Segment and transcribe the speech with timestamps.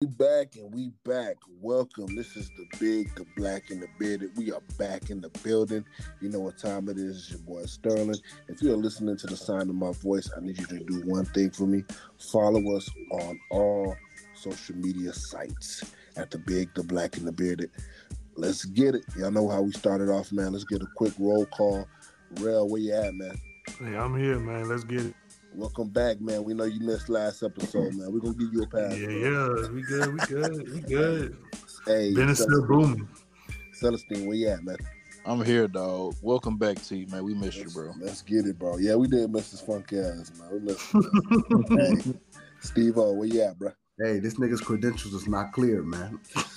[0.00, 1.38] We back and we back.
[1.60, 2.14] Welcome.
[2.14, 4.30] This is the big, the black, and the bearded.
[4.36, 5.84] We are back in the building.
[6.20, 7.16] You know what time it is.
[7.16, 8.14] It's your boy Sterling.
[8.46, 11.24] If you're listening to the sound of my voice, I need you to do one
[11.24, 11.82] thing for me.
[12.16, 13.96] Follow us on all
[14.34, 17.72] social media sites at the big, the black, and the bearded.
[18.36, 19.02] Let's get it.
[19.16, 20.52] Y'all know how we started off, man.
[20.52, 21.88] Let's get a quick roll call.
[22.38, 23.36] Rel, where you at, man?
[23.80, 24.68] Hey, I'm here, man.
[24.68, 25.14] Let's get it.
[25.54, 26.44] Welcome back, man.
[26.44, 28.12] We know you missed last episode, man.
[28.12, 28.96] We're gonna give you a pass.
[28.96, 29.68] Yeah, yeah.
[29.70, 30.12] We good.
[30.12, 30.74] We good.
[30.74, 31.36] We good.
[31.86, 33.08] Hey, Venice still booming.
[33.80, 34.76] Celestine, where you at, man?
[35.24, 36.14] I'm here, dog.
[36.22, 37.24] Welcome back to you, man.
[37.24, 37.92] We missed you, bro.
[37.98, 38.78] Let's get it, bro.
[38.78, 40.48] Yeah, we did miss this funk ass, man.
[40.52, 41.64] We missed him.
[41.70, 42.18] hey,
[42.60, 43.72] Steve O, where you at, bro?
[44.00, 46.20] Hey, this nigga's credentials is not clear, man.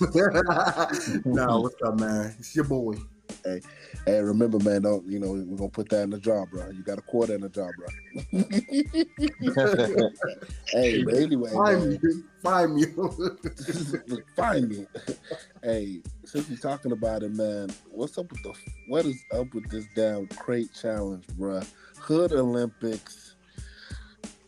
[1.24, 2.34] nah, what's up, man?
[2.38, 2.94] It's your boy.
[3.44, 3.60] Hey,
[4.06, 6.70] hey, remember, man, don't you know we're gonna put that in the jar, bro.
[6.70, 7.88] You got a quarter in the jar, bro.
[10.72, 11.98] hey, but anyway, Find man, me.
[12.42, 12.84] Find me.
[14.36, 14.86] find me.
[15.62, 18.54] hey, since we're talking about it, man, what's up with the
[18.88, 21.60] what is up with this damn crate challenge, bro?
[21.98, 23.31] Hood Olympics.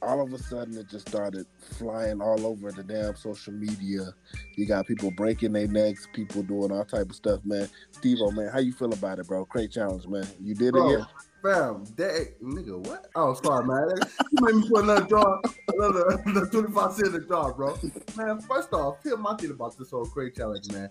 [0.04, 4.14] All of a sudden, it just started flying all over the damn social media.
[4.56, 7.68] You got people breaking their necks, people doing all type of stuff, man.
[7.90, 9.44] Steve, oh man, how you feel about it, bro?
[9.44, 10.26] Crate challenge, man.
[10.40, 11.06] You did it Bro, yet?
[11.42, 13.06] fam, that nigga, what?
[13.14, 13.96] Oh, sorry, man.
[14.30, 17.76] You made me put another jar, another, another 25 cent in the jar, bro.
[18.16, 20.88] Man, first off, here's my thing about this whole crate challenge, man.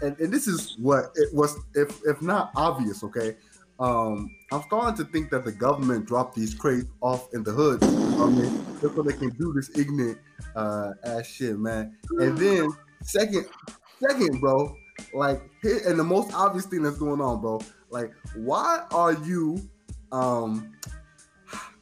[0.00, 3.36] And, and this is what it was, if if not obvious, okay.
[3.82, 7.82] Um, I'm starting to think that the government dropped these crates off in the hood,
[8.30, 10.18] mean, just so they can do this ignorant
[10.54, 11.96] uh, ass shit, man.
[12.20, 12.70] And then
[13.02, 13.46] second,
[13.98, 14.76] second, bro,
[15.12, 19.60] like, and the most obvious thing that's going on, bro, like, why are you,
[20.12, 20.72] um,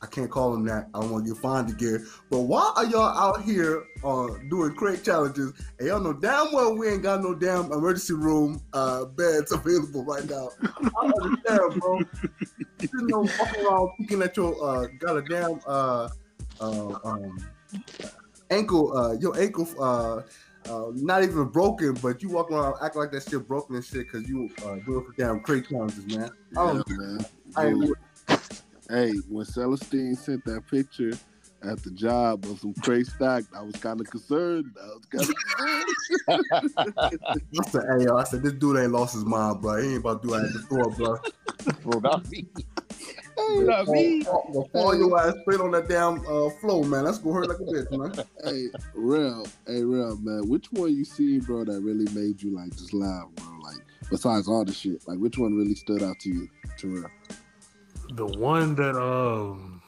[0.02, 0.88] I can't call them that.
[0.94, 2.06] I don't want to get fined again.
[2.30, 5.52] But why are y'all out here uh, doing crate challenges?
[5.78, 10.04] And y'all know damn well we ain't got no damn emergency room uh, beds available
[10.04, 10.48] right now.
[10.62, 12.00] I understand, bro.
[12.80, 16.08] You know, walking around thinking that your uh, got a damn uh,
[16.60, 17.38] uh, um,
[18.50, 20.22] ankle, uh, your ankle, uh,
[20.68, 24.06] uh, not even broken, but you walking around acting like that shit broken and shit
[24.10, 26.30] because you uh, doing for damn crate challenges, man.
[26.56, 26.84] I don't.
[26.88, 27.26] Yeah, man.
[27.56, 27.96] I ain't
[28.90, 31.12] Hey, when Celestine sent that picture
[31.62, 34.74] at the job of some crate stock, I was kind of concerned.
[34.82, 35.34] I was kind of
[36.26, 36.44] concerned.
[37.60, 39.80] I said, hey, yo, I said, this dude ain't lost his mind, bro.
[39.80, 41.18] He ain't about to do that at the store, bro.
[41.84, 42.48] bro, not me.
[43.38, 44.24] Not me.
[44.24, 47.04] Fall, fall your ass straight on that damn uh, floor, man.
[47.04, 48.26] That's gonna hurt like a bitch, man.
[48.44, 50.48] hey, real, hey, real, man.
[50.48, 53.46] Which one you see, bro, that really made you like just laugh, bro?
[53.62, 53.78] Like,
[54.10, 57.08] besides all the shit, like, which one really stood out to you, Terrell?
[58.12, 59.82] The one that um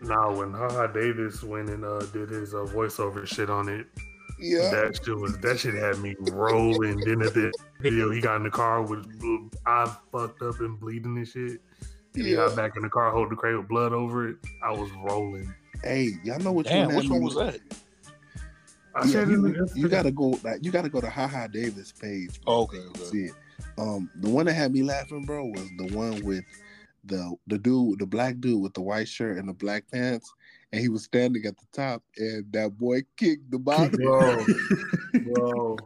[0.00, 3.86] now when Haha Davis went and uh did his uh, voiceover shit on it,
[4.38, 4.70] Yeah.
[4.70, 7.00] that shit was that shit had me rolling.
[7.00, 9.06] then at the video he got in the car with
[9.66, 11.60] eye fucked up and bleeding and shit.
[12.14, 14.36] And he got back in the car holding the crate with blood over it.
[14.64, 15.52] I was rolling.
[15.84, 16.66] Hey, y'all know what?
[16.66, 16.96] Damn, one?
[16.96, 17.60] which had one me- was that?
[18.94, 20.38] I Yeah, said you, you gotta go.
[20.42, 22.40] Like, you gotta go to Haha Davis page.
[22.46, 23.04] Oh, okay, to okay.
[23.04, 23.32] See it.
[23.78, 26.44] Um, the one that had me laughing, bro, was the one with
[27.04, 30.32] the the dude, the black dude with the white shirt and the black pants,
[30.72, 33.90] and he was standing at the top, and that boy kicked the bottom.
[33.96, 34.46] Bro,
[35.34, 35.76] bro,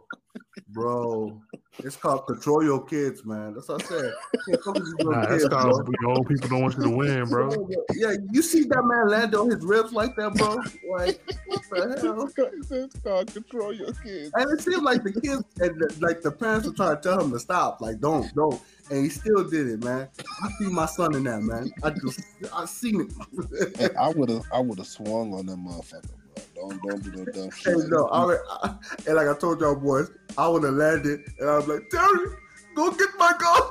[0.69, 1.41] bro.
[1.83, 3.53] It's called control your kids, man.
[3.53, 4.13] That's what I said.
[4.33, 5.71] You can't fuck with these little Nah, kids, that's bro.
[5.71, 7.69] called you old people don't want you to win, bro.
[7.93, 10.55] Yeah, you see that man land on his ribs like that, bro?
[10.95, 12.23] Like, what the hell?
[12.23, 14.31] It's called, it's called control your kids.
[14.35, 17.19] And it seemed like the kids and the, like the parents were trying to tell
[17.19, 20.09] him to stop, like don't, don't, and he still did it, man.
[20.43, 21.71] I see my son in that, man.
[21.83, 22.21] I just,
[22.53, 23.77] I seen it.
[23.77, 26.20] Hey, I would have, I would have swung on that motherfucker, bro.
[26.61, 27.73] Don't, don't do no dumb shit.
[27.75, 28.75] Hey, no, I, would- I,
[29.07, 32.27] and like I told y'all boys, I would have landed, and I was like, Terry,
[32.75, 33.61] go get my gun.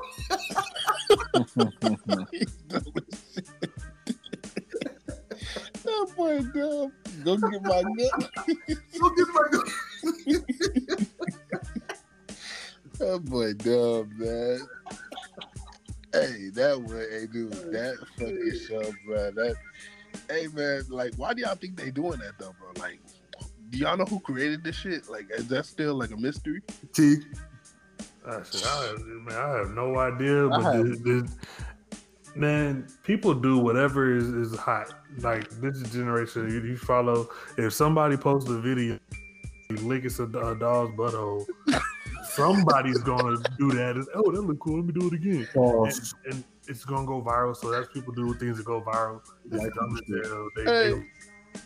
[5.85, 6.93] that boy dumb.
[7.25, 7.97] Go get my gun.
[9.01, 9.65] Go get my gun.
[12.99, 14.61] That boy dumb, man.
[16.13, 19.31] Hey, that one, hey, dude, that fucking show, bro.
[19.31, 19.55] That,
[20.29, 22.73] hey, man, like, why do y'all think they doing that though, bro?
[22.83, 23.01] Like,
[23.71, 25.09] do y'all know who created this shit?
[25.09, 26.63] Like, is that still like a mystery?
[26.93, 27.19] T,
[28.27, 31.37] I said, I have, man, I have no idea, but this, this,
[32.35, 34.93] man, people do whatever is, is hot.
[35.19, 37.29] Like this generation you, you follow.
[37.57, 38.99] If somebody posts a video
[39.71, 41.47] licking a, a dog's butthole,
[42.31, 43.97] somebody's gonna do that.
[43.97, 44.77] It's, oh, that look cool.
[44.77, 45.49] Let me do it again.
[45.55, 46.15] pause.
[46.27, 47.57] And, and it's gonna go viral.
[47.57, 49.21] So that's people do things that go viral.
[49.45, 50.27] It's Like dumb as shit.
[50.27, 50.49] hell.
[50.57, 51.05] They, Hey, they,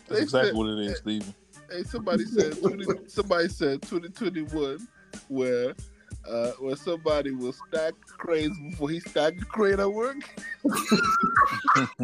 [0.09, 1.33] That's exactly what it is, Steven.
[1.71, 4.87] Hey, somebody said 20, somebody said 2021
[5.29, 5.73] where
[6.27, 10.17] uh where somebody will stack cranes before he stack a crane at work.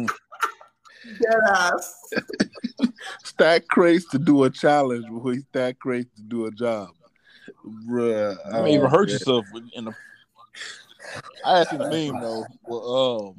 [1.20, 1.94] Dead ass.
[3.24, 6.90] Stack cranes to do a challenge before he stack cranes to do a job.
[7.88, 8.38] Bruh.
[8.52, 9.14] I mean, even oh, hurt man.
[9.14, 9.44] yourself
[9.74, 9.94] in the.
[11.44, 12.46] I asked the meme though.
[12.66, 13.36] Well,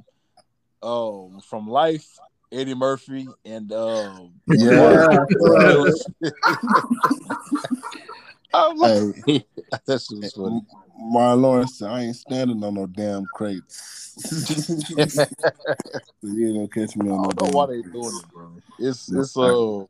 [0.84, 2.08] um, um, from life,
[2.52, 5.26] Eddie Murphy and um, Yeah.
[8.54, 9.46] I'm like, Hey,
[9.88, 10.62] that's just funny.
[10.96, 14.24] Martin Lawrence said, I ain't standing on no damn crates.
[14.92, 14.98] you
[16.48, 18.62] ain't gonna catch me I on no don't know why they doing it, bro.
[18.78, 19.84] It's it's uh,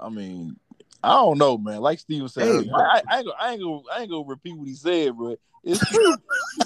[0.00, 0.56] I mean,
[1.04, 1.80] I don't know, man.
[1.82, 4.56] Like Steven said, Hey, I, I ain't gonna, I ain't gonna, I ain't gonna repeat
[4.56, 5.36] what he said, bro.
[5.62, 6.16] It's true.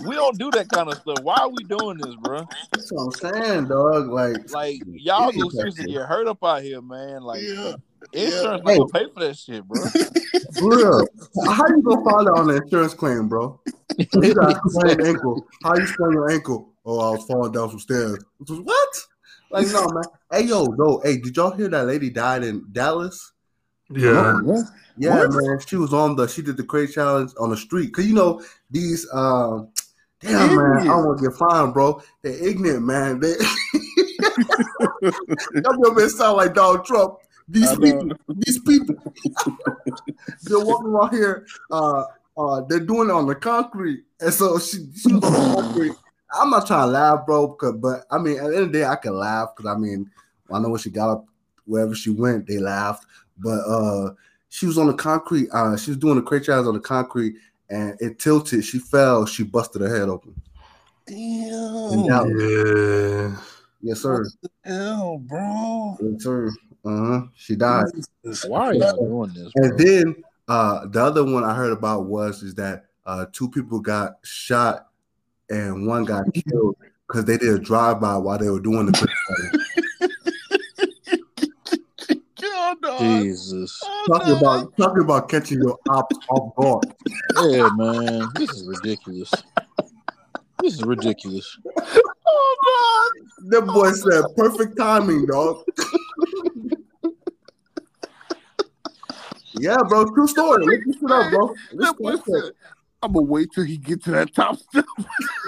[0.05, 1.21] we don't do that kind of stuff.
[1.23, 2.47] Why are we doing this, bro?
[2.73, 4.09] That's what I'm saying, dog.
[4.11, 7.23] Like, Like y'all go seriously get hurt up out here, man.
[7.23, 7.75] Like Yeah.
[8.13, 8.77] insurance Yeah.
[8.77, 9.85] not pay for that shit, bro.
[10.61, 11.09] real.
[11.49, 13.61] How you gonna file on an insurance claim, bro?
[13.97, 15.45] You got a sprained ankle.
[15.65, 16.75] How you sprain your ankle?
[16.85, 18.19] Oh, I was falling down some stairs.
[18.47, 18.89] What?
[19.51, 20.05] Like, no, man.
[20.31, 21.01] Hey, yo, no.
[21.03, 23.33] Hey, did y'all hear that lady died in Dallas?
[23.91, 24.39] Yeah.
[24.41, 24.65] What?
[24.97, 25.33] Yeah, What?
[25.33, 25.59] man.
[25.67, 27.93] She was on the she did the crate challenge on the street.
[27.95, 29.69] Cause you know, these um
[30.21, 32.03] damn man, I don't want to get fined, bro.
[32.23, 33.21] They're ignorant, man.
[33.21, 33.35] They
[35.55, 37.15] y'all gonna sound like Donald Trump.
[37.49, 38.95] These people, these people,
[40.43, 41.47] they're walking around here.
[41.71, 42.05] Uh,
[42.37, 45.93] uh, they're doing it on the concrete, and so she, she was on the concrete.
[46.39, 48.79] I'm not trying to laugh, bro, 'cause- but I mean, at the end of the
[48.81, 50.11] day, I can laugh because I mean,
[50.53, 51.25] I know when she got up,
[51.65, 53.07] wherever she went, they laughed.
[53.39, 54.15] But uh,
[54.49, 55.49] she was on the concrete.
[55.53, 57.37] Uh, she was doing the crate challenge on the concrete,
[57.71, 58.65] and it tilted.
[58.65, 59.27] She fell.
[59.27, 60.35] She busted her head open.
[61.07, 62.05] Damn.
[62.05, 62.25] Yeah.
[62.27, 63.37] Yeah.
[63.81, 64.27] Yes, sir.
[64.65, 65.97] Hell, bro.
[66.01, 66.51] Yes, sir.
[66.85, 67.23] Uh huh.
[67.35, 67.87] She died.
[68.47, 69.53] Why are y'all doing this?
[69.53, 69.65] Bro?
[69.65, 73.81] And then uh, the other one I heard about was is that uh, two people
[73.81, 74.89] got shot
[75.51, 76.77] and one got killed
[77.07, 79.65] because they did a drive by while they were doing the crate challenge.
[82.37, 83.01] Kill dog.
[83.01, 83.79] Jesus.
[83.85, 84.43] Oh, talking dog.
[84.43, 86.85] about talking about catching your ops off guard.
[87.51, 88.29] Yeah, man.
[88.35, 89.33] This is ridiculous.
[90.61, 91.59] This is ridiculous.
[92.31, 93.13] Oh,
[93.49, 95.65] That boy oh, said perfect timing, dog.
[99.55, 100.05] yeah, bro.
[100.15, 100.67] True story.
[100.67, 101.47] Look this shit up, bro.
[101.49, 101.57] dog.
[101.73, 102.53] This That boy story said,
[103.03, 104.85] I'm gonna wait till he get to that top step.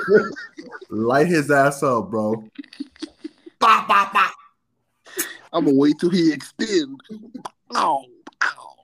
[0.90, 2.44] Light his ass up, bro.
[3.58, 4.32] Bop, bop, bop.
[5.52, 7.00] I'm gonna wait till he extend.
[7.74, 8.04] Oh,
[8.42, 8.74] ow.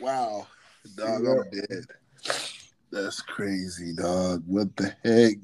[0.00, 0.46] Wow,
[0.96, 1.84] dog, I'm dead.
[2.92, 4.42] That's crazy, dog.
[4.46, 5.36] What the heck?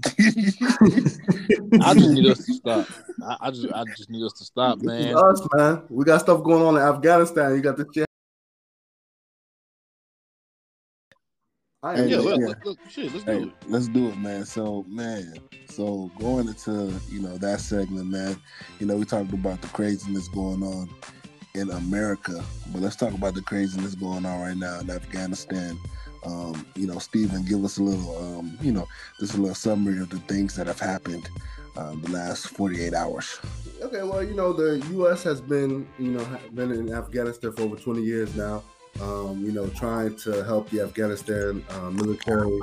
[1.81, 2.89] I just need us to stop.
[3.23, 5.15] I, I just I just need us to stop, man.
[5.17, 5.83] us, man.
[5.89, 7.55] We got stuff going on in Afghanistan.
[7.55, 8.06] You got this shit.
[11.83, 12.47] I ain't Yeah, Hey, look, yeah.
[12.47, 13.55] look, look, shit, let's Hey, do it.
[13.69, 14.45] let's do it, man.
[14.45, 15.35] So, man,
[15.69, 18.37] so going into you know that segment, man.
[18.79, 20.89] You know, we talked about the craziness going on
[21.55, 22.43] in America,
[22.73, 25.79] but let's talk about the craziness going on right now in Afghanistan.
[26.25, 28.89] Um, you know, Stephen, give us a little, um, you know,
[29.21, 31.29] just a little summary of the things that have happened
[31.77, 33.39] um, the last 48 hours.
[33.81, 35.23] Okay, well, you know, the U.S.
[35.23, 38.63] has been, you know, been in Afghanistan for over 20 years now.
[39.01, 42.59] Um, you know, trying to help the Afghanistan uh, military,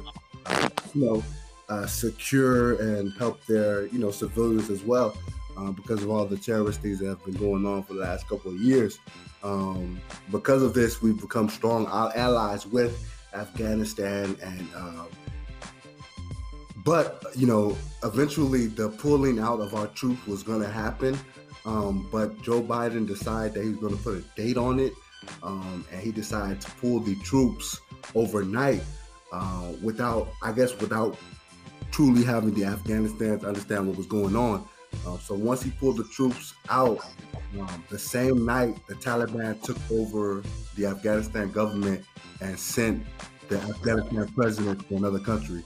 [0.45, 1.23] uh, you know,
[1.69, 5.15] uh, secure and help their, you know, civilians as well,
[5.57, 8.27] uh, because of all the terrorist things that have been going on for the last
[8.27, 8.99] couple of years.
[9.43, 9.99] Um,
[10.31, 15.05] because of this, we've become strong allies with Afghanistan, and uh,
[16.83, 21.17] but you know, eventually the pulling out of our troops was going to happen.
[21.65, 24.93] Um, but Joe Biden decided that he was going to put a date on it,
[25.41, 27.79] um, and he decided to pull the troops
[28.15, 28.81] overnight
[29.31, 31.17] uh, without, I guess, without
[31.91, 34.67] truly having the Afghanistan to understand what was going on.
[35.05, 36.99] Uh, so once he pulled the troops out,
[37.59, 40.43] um, the same night the Taliban took over
[40.75, 42.03] the Afghanistan government
[42.41, 43.03] and sent
[43.47, 45.63] the Afghanistan president to another country.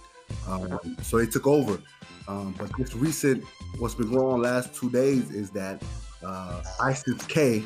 [0.48, 1.80] Um, so they took over.
[2.28, 3.44] Um, but this recent,
[3.80, 5.82] what's been going on last two days is that
[6.26, 7.64] uh, ISIS K,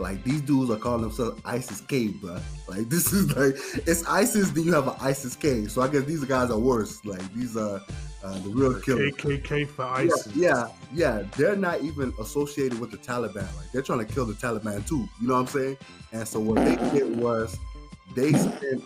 [0.00, 2.38] like these dudes are calling themselves ISIS K, bro.
[2.68, 3.54] Like this is like
[3.86, 5.66] it's ISIS, then you have an ISIS K.
[5.66, 7.04] So I guess these guys are worse.
[7.04, 7.80] Like these are
[8.22, 9.12] uh, the real killers.
[9.12, 10.36] KKK for Yeah, ISIS.
[10.36, 11.22] yeah, yeah.
[11.36, 13.46] They're not even associated with the Taliban.
[13.56, 15.08] Like they're trying to kill the Taliban too.
[15.20, 15.76] You know what I'm saying?
[16.12, 17.56] And so what they did was
[18.14, 18.82] they sent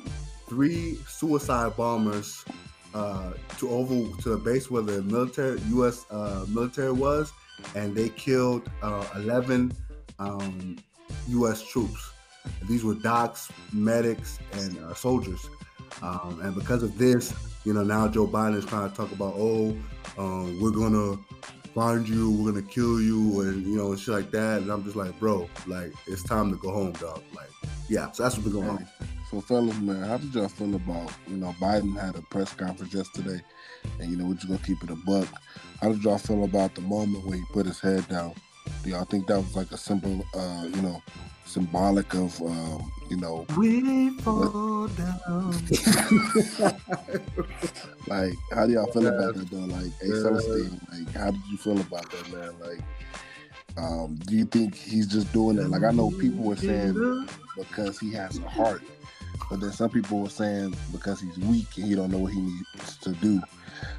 [0.48, 2.44] three suicide bombers
[2.94, 6.06] uh, to over to the base where the military U.S.
[6.10, 7.32] Uh, military was,
[7.74, 9.72] and they killed uh, 11
[10.20, 10.76] um,
[11.28, 11.62] U.S.
[11.62, 12.10] troops.
[12.68, 15.48] These were docs, medics, and uh, soldiers.
[16.02, 17.32] Um, and because of this,
[17.64, 19.76] you know, now Joe Biden is trying to talk about, oh,
[20.18, 21.18] um, we're gonna
[21.74, 24.62] find you, we're gonna kill you, and you know, and shit like that.
[24.62, 27.22] And I'm just like, bro, like it's time to go home, dog.
[27.34, 27.48] Like,
[27.88, 28.10] yeah.
[28.12, 28.86] So that's what's been going on.
[29.30, 32.94] So, fellas, man, how did y'all feel about you know Biden had a press conference
[32.94, 33.40] yesterday,
[33.98, 35.28] and you know we're just gonna keep it a buck.
[35.80, 38.34] How did y'all feel about the moment when he put his head down?
[38.82, 41.02] Do y'all think that was like a symbol, uh, you know,
[41.46, 45.54] symbolic of, um, you know, We fall down.
[48.06, 49.08] like how do y'all feel Yeah.
[49.10, 49.58] about that though?
[49.58, 50.14] Like, Yeah.
[50.92, 52.58] Like how did you feel about that, man?
[52.60, 52.82] Like,
[53.76, 55.68] um, do you think he's just doing it?
[55.68, 58.82] Like, I know people were saying because he has a heart,
[59.50, 62.40] but then some people were saying because he's weak and he don't know what he
[62.40, 63.40] needs to do.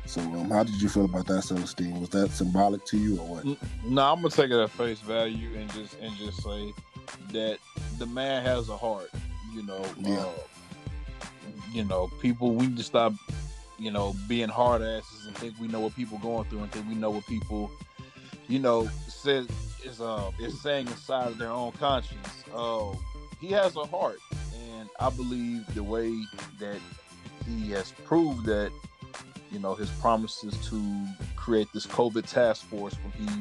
[0.05, 1.99] So, um, how did you feel about that, Celestine?
[1.99, 3.45] Was that symbolic to you or what?
[3.85, 6.73] No, I'm gonna take it at face value and just and just say
[7.33, 7.57] that
[7.97, 9.09] the man has a heart.
[9.53, 10.17] You know, Yeah.
[10.19, 10.29] uh,
[11.71, 13.13] you know, people we need to stop,
[13.77, 16.87] you know, being hard asses and think we know what people going through and think
[16.87, 17.69] we know what people,
[18.47, 19.47] you know, says
[19.83, 22.43] is uh is saying inside of their own conscience.
[22.53, 22.93] Uh,
[23.39, 24.19] he has a heart,
[24.71, 26.11] and I believe the way
[26.59, 26.79] that
[27.45, 28.71] he has proved that
[29.55, 31.05] you know his promises to
[31.37, 33.33] create this COVID task force when he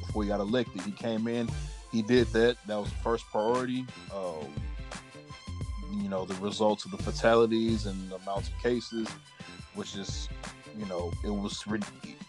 [0.00, 0.80] before he got elected.
[0.80, 1.46] He came in,
[1.92, 2.56] he did that.
[2.66, 3.84] That was the first priority.
[4.14, 4.48] Um,
[5.92, 9.08] you know the results of the fatalities and the amounts of cases,
[9.74, 10.30] which is
[10.78, 11.62] you know it was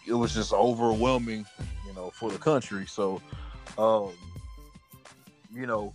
[0.06, 1.46] it was just overwhelming.
[1.86, 2.84] You know for the country.
[2.86, 3.22] So,
[3.78, 4.10] um,
[5.52, 5.94] you know.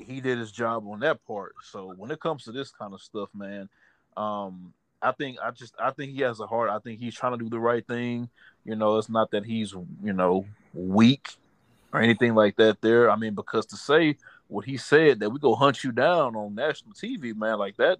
[0.00, 1.52] He did his job on that part.
[1.70, 3.68] So when it comes to this kind of stuff, man,
[4.16, 6.70] um, I think I just I think he has a heart.
[6.70, 8.28] I think he's trying to do the right thing.
[8.64, 11.28] You know, it's not that he's you know weak
[11.92, 12.80] or anything like that.
[12.80, 14.16] There, I mean, because to say
[14.48, 17.98] what he said that we go hunt you down on national TV, man, like that,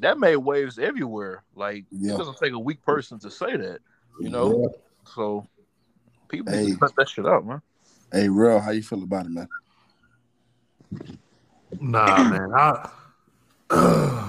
[0.00, 1.42] that made waves everywhere.
[1.54, 2.14] Like Yeah.
[2.14, 3.80] it doesn't take a weak person to say that,
[4.20, 4.72] you know.
[5.14, 5.46] So
[6.28, 6.72] people need Hey.
[6.72, 7.60] to cut that shit out, man.
[8.12, 9.48] Hey, real, how you feel about it, man?
[11.80, 12.52] Nah, man.
[12.54, 12.88] I,
[13.72, 14.18] shit.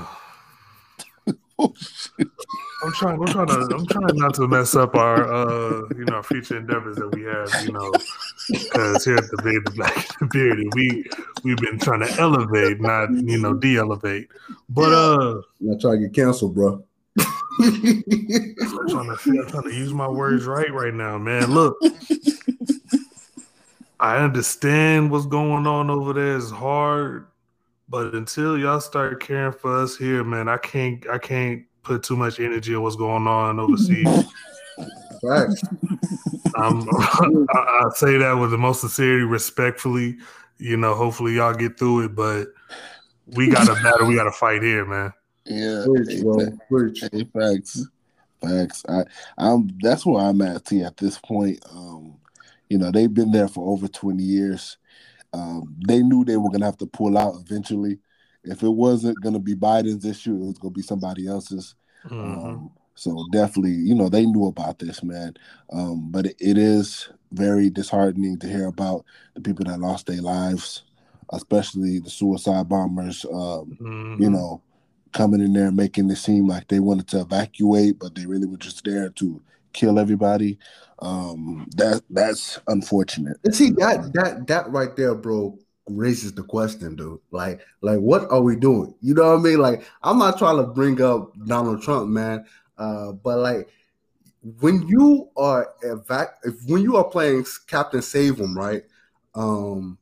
[1.60, 3.20] I'm trying.
[3.20, 3.76] I'm trying to.
[3.76, 7.66] I'm trying not to mess up our, uh, you know, future endeavors that we have.
[7.66, 7.92] You know,
[8.50, 11.06] because here at the Big Black and Bearded, we
[11.44, 14.30] we've been trying to elevate, not you know, de-elevate.
[14.70, 16.84] But uh, I'm trying to get canceled, bro.
[17.60, 18.04] I'm
[18.90, 21.52] trying to I'm trying to use my words right right now, man.
[21.52, 21.78] Look,
[24.00, 27.28] I understand what's going on over there is hard,
[27.90, 32.16] but until y'all start caring for us here, man, I can't I can't put too
[32.16, 34.08] much energy on what's going on overseas.
[35.28, 35.63] Facts.
[36.56, 36.88] Um,
[37.54, 40.18] I, I say that with the most sincerity, respectfully.
[40.58, 42.48] You know, hopefully y'all get through it, but
[43.28, 44.08] we got a battle.
[44.08, 45.13] We got to fight here, man.
[45.46, 46.58] Yeah, Preach, bro.
[46.70, 47.04] Preach.
[47.12, 47.86] hey, facts,
[48.42, 48.84] facts.
[48.88, 49.04] I,
[49.38, 49.70] I'm.
[49.82, 50.66] That's where I'm at.
[50.66, 51.60] T at this point.
[51.72, 52.16] Um,
[52.70, 54.78] you know, they've been there for over 20 years.
[55.34, 58.00] Um, they knew they were gonna have to pull out eventually.
[58.44, 61.75] If it wasn't gonna be Biden's issue, it was gonna be somebody else's.
[62.06, 62.22] Mhm.
[62.22, 65.34] Um, so definitely, you know, they knew about this, man.
[65.72, 70.22] Um, but it, it is very disheartening to hear about the people that lost their
[70.22, 70.84] lives,
[71.32, 73.25] especially the suicide bombers.
[73.25, 74.22] Um, Mhm.
[74.22, 74.62] you know,
[75.13, 78.58] coming in there making it seem like they wanted to evacuate, but they really were
[78.58, 79.42] just there to
[79.74, 80.58] kill everybody.
[81.00, 83.38] Um, that that's unfortunate.
[83.44, 87.20] And see that that that right there, bro, raises the question, dude.
[87.32, 88.96] Like, like what are we doing?
[89.01, 89.60] You know what I mean?
[89.60, 92.46] Like, I'm not trying to bring up Donald Trump, man.
[92.77, 93.70] Uh, but like
[94.60, 98.84] when you are evac if when you are playing Captain Save 'em, right?
[99.36, 99.98] Um,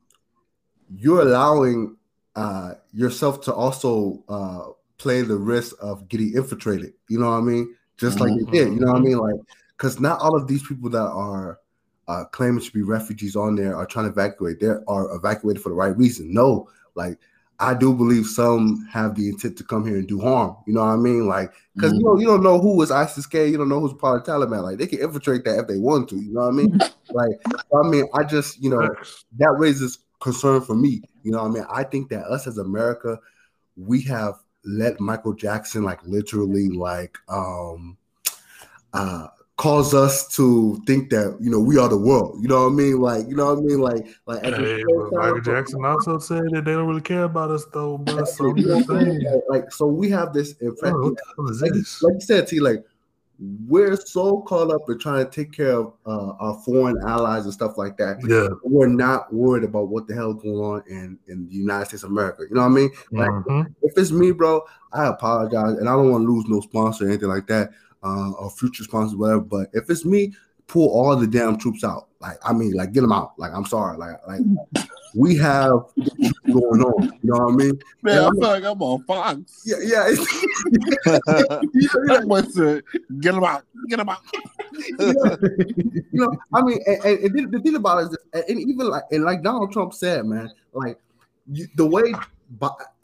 [0.94, 1.96] you're allowing
[2.34, 6.94] uh yourself to also uh play the risk of getting infiltrated.
[7.08, 7.74] You know what I mean?
[7.98, 8.72] Just like you did.
[8.72, 9.18] You know what I mean?
[9.18, 9.36] Like,
[9.82, 11.58] because not all of these people that are
[12.06, 14.60] uh, claiming to be refugees on there are trying to evacuate.
[14.60, 16.32] They are evacuated for the right reason.
[16.32, 17.18] No, like
[17.58, 20.56] I do believe some have the intent to come here and do harm.
[20.68, 21.26] You know what I mean?
[21.26, 23.48] Like, because you know you don't know who was ISIS K.
[23.48, 24.62] You don't know who's part of Taliban.
[24.62, 26.16] Like they can infiltrate that if they want to.
[26.16, 26.78] You know what I mean?
[27.10, 27.40] like,
[27.74, 28.88] I mean, I just you know
[29.38, 31.02] that raises concern for me.
[31.24, 31.66] You know what I mean?
[31.68, 33.18] I think that us as America,
[33.76, 34.34] we have
[34.64, 37.96] let Michael Jackson like literally like um
[38.92, 39.26] uh
[39.62, 42.36] cause us to think that you know we are the world.
[42.42, 42.98] You know what I mean?
[43.00, 43.80] Like you know what I mean?
[43.80, 47.98] Like like Hey, Michael Jackson also said that they don't really care about us, though,
[47.98, 48.24] bro.
[48.24, 49.22] So You know I mean?
[49.22, 51.00] Like, like, so we have this bro, infection.
[51.02, 52.84] what the hell is Like, like you said, T, like
[53.68, 57.52] we're so caught up in trying to take care of uh, our foreign allies and
[57.52, 58.18] stuff like that.
[58.26, 58.48] Yeah.
[58.64, 62.10] We're not worried about what the hell going on in, in the United States of
[62.10, 62.42] America.
[62.48, 62.90] You know what I mean?
[63.10, 63.74] Like, Mhm.
[63.82, 67.08] if it's me, bro, I apologize, and I don't want to lose no sponsor or
[67.08, 67.70] anything like that,
[68.02, 69.40] uh, or future sponsors, whatever.
[69.40, 70.32] But if it's me,
[70.66, 72.08] pull all the damn troops out.
[72.20, 73.32] Like, I mean, like, get them out.
[73.38, 73.98] Like, I'm sorry.
[73.98, 74.40] Like, like
[75.14, 75.72] we have
[76.46, 77.04] going on.
[77.04, 77.78] You know what I mean?
[78.02, 79.62] Man, Yeah, I I'm- feel like I'm on Fox.
[79.66, 80.08] Yeah, yeah.
[80.08, 80.42] it's-
[81.72, 82.82] you know, That boy said,
[83.20, 84.18] "Get them out, get them out."
[84.98, 85.36] you know,
[85.84, 88.44] you know, I mean, and, and, and the- the thing about it is, this, and-
[88.48, 90.98] and even like, and like Donald Trump said, man, like
[91.50, 92.14] you, the way,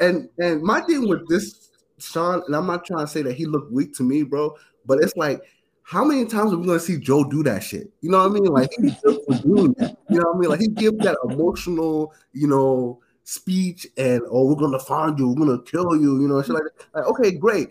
[0.01, 3.45] and and my thing with this, Sean, and I'm not trying to say that he
[3.47, 4.55] looked weak to me, bro,
[4.89, 5.43] but it's like,
[5.83, 7.91] how many times are we gonna see Joe do that shit?
[8.01, 8.45] You know what I mean?
[8.45, 9.97] Like he's for doing that.
[10.11, 10.51] You know what I mean?
[10.51, 15.47] Like he gives that emotional, you know, speech, and oh, we're gonna find you, we're
[15.47, 16.87] gonna kill you, you know, shit like that.
[16.95, 17.69] Like, okay, great.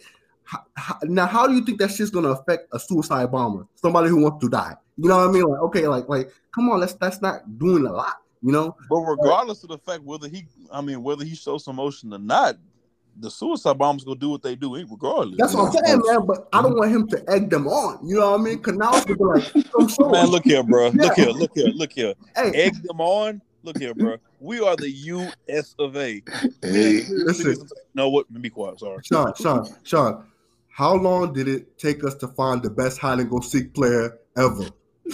[1.04, 4.44] Now, how do you think that shit's gonna affect a suicide bomber, somebody who wants
[4.44, 4.76] to die?
[4.98, 5.44] You know what I mean?
[5.44, 8.76] Like, okay, like, like, come on, that's that's not doing a lot, you know?
[8.90, 12.20] But regardless of the fact whether he, I mean, whether he shows some emotion or
[12.20, 12.56] not,
[13.20, 15.38] the suicide bombers gonna do what they do, regardless.
[15.38, 16.26] That's what I'm saying, man.
[16.26, 18.08] But I don't want him to egg them on.
[18.08, 18.58] You know what I mean?
[18.58, 19.44] Because now it's be like,
[19.80, 20.90] I'm so, Man, look here, bro.
[20.90, 21.26] Look Yeah.
[21.26, 22.14] here, look here, look here.
[22.36, 23.42] hey, Egg them on.
[23.64, 24.18] Look here, bro.
[24.40, 25.76] We are the U.S.
[25.80, 26.22] of A.
[26.62, 27.58] Hey, listen,
[27.96, 28.26] No, what?
[28.42, 28.80] Be quiet.
[28.80, 29.00] Sorry.
[29.04, 30.26] Sean, Sean, Sean.
[30.70, 34.20] How long did it take us to find the best hide and go seek player
[34.38, 34.66] ever?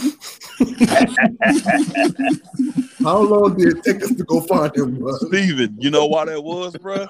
[3.03, 5.15] How long did it take us to go find him, bro?
[5.17, 7.07] Steven, you know why that was, bro?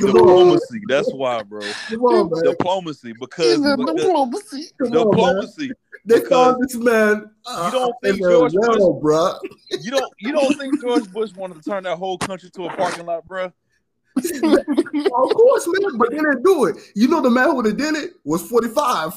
[0.00, 0.80] Come on, Diplomacy.
[0.88, 1.60] That's why, bro.
[1.88, 2.42] come on, man.
[2.44, 3.12] Diplomacy.
[3.18, 4.66] Because, because diplomacy.
[4.78, 5.10] Come on, man.
[5.10, 5.70] diplomacy.
[6.06, 7.30] They because called this man.
[7.46, 9.38] Uh, you don't think in the George well, bruh.
[9.82, 12.76] You don't you don't think George Bush wanted to turn that whole country to a
[12.76, 13.44] parking lot, bro?
[14.16, 16.76] of course, man, but they didn't do it.
[16.94, 19.14] You know, the man who would have did it was 45.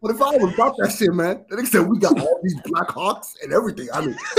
[0.00, 1.44] 45 was about that shit, man.
[1.50, 3.88] They said we got all these Black Hawks and everything.
[3.92, 4.16] I mean,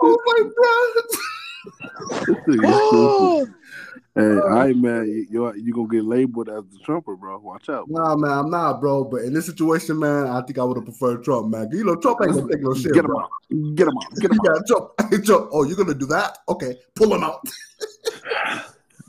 [0.00, 1.04] oh my god.
[4.16, 5.06] Hey, all right, man.
[5.06, 7.38] You you you gonna get labeled as the Trumper, bro.
[7.38, 7.88] Watch out.
[7.88, 9.04] Nah, man, I'm not, bro.
[9.04, 11.68] But in this situation, man, I think I would have preferred Trump, man.
[11.70, 12.92] You know, Trump ain't gonna take no shit.
[12.92, 13.20] Get him bro.
[13.20, 13.30] out.
[13.76, 14.14] Get him out.
[14.16, 14.46] Get him out.
[14.46, 14.90] got Trump.
[15.10, 15.50] Hey, Trump.
[15.52, 16.38] Oh, you're gonna do that?
[16.48, 17.46] Okay, pull him out.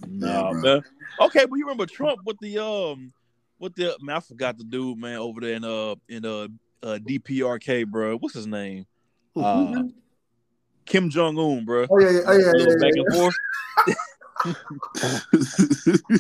[0.08, 0.62] Nah, bro.
[0.62, 0.82] man.
[1.20, 3.12] Okay, but you remember Trump with the um
[3.58, 6.48] with the man, I forgot the dude, man, over there in uh in uh,
[6.84, 8.18] uh DPRK, bro.
[8.18, 8.86] What's his name?
[9.36, 9.84] Uh,
[10.86, 11.88] Kim Jong Un, bro.
[11.90, 13.04] Oh yeah, yeah, oh, yeah, yeah, yeah, back yeah.
[13.06, 13.36] and forth.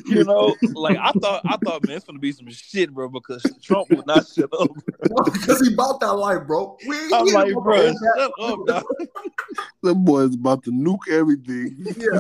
[0.06, 3.43] You know, like I thought, I thought, man, it's gonna be some shit, bro, because
[3.62, 4.69] Trump would not shut up.
[4.69, 5.24] Bro.
[5.34, 6.78] because he bought that life, bro.
[6.88, 8.32] We, I'm like, ain't bro, gonna that.
[8.38, 8.84] shut up, dog.
[9.84, 11.76] That boy's about to nuke everything.
[11.97, 12.19] Yeah.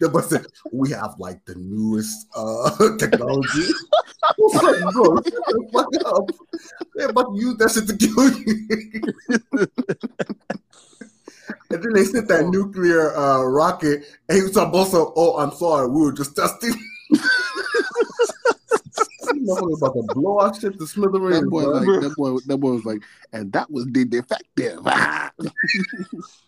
[0.00, 3.72] The boy said, we have like the newest uh technology.
[4.38, 5.16] What's up, bro?
[5.16, 6.30] Shut the fuck up.
[6.94, 9.66] They're about to use that shit to kill you.
[11.76, 15.38] And then they sent that nuclear uh rocket, and he was talking about some, oh,
[15.38, 16.74] I'm sorry, we were just testing.
[19.48, 22.84] About to blow our shit to smithereens, That boy, like, that boy, that boy was
[22.84, 24.80] like, and that was the defective.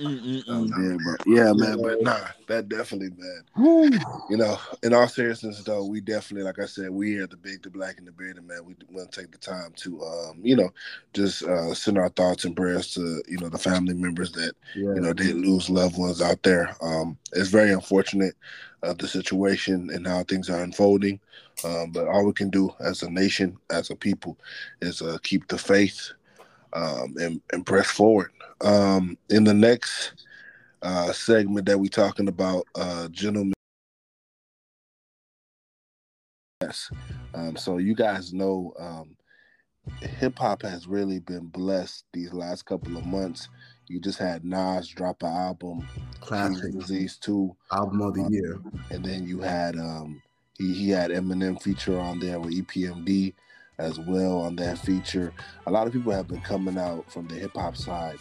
[0.00, 0.70] Mm-mm-mm.
[0.70, 1.14] yeah, bro.
[1.26, 1.82] Yeah, man.
[1.82, 3.44] But nah, that definitely, man.
[4.30, 7.36] You know, in all seriousness, though, we definitely, like I said, we here at the
[7.36, 8.64] Big, the Black, and the Bearded, man.
[8.64, 10.70] We want to take the time to, um, you know,
[11.14, 14.94] just uh, send our thoughts and prayers to, you know, the family members that Yeah.
[14.94, 16.76] you know did lose loved ones out there.
[16.80, 18.36] Um, it's very unfortunate
[18.84, 21.20] uh, the situation and how things are unfolding.
[21.64, 24.38] Um, but all we can do as a nation, as a people,
[24.80, 26.10] is uh, keep the faith
[26.72, 28.30] um, and, and press forward.
[28.62, 30.12] Um, in the next
[30.82, 33.54] uh, segment that we're talking about, uh, gentlemen.
[36.62, 36.90] Yes.
[37.34, 39.16] Um, so you guys know um,
[40.00, 43.48] hip hop has really been blessed these last couple of months.
[43.86, 45.86] You just had Nas drop an album,
[46.20, 48.60] Classic Disease 2, album of the year.
[48.90, 50.22] and then you had um
[50.58, 53.34] he, he had Eminem feature on there with EPMD
[53.78, 55.32] as well on that feature.
[55.66, 58.18] A lot of people have been coming out from the hip hop side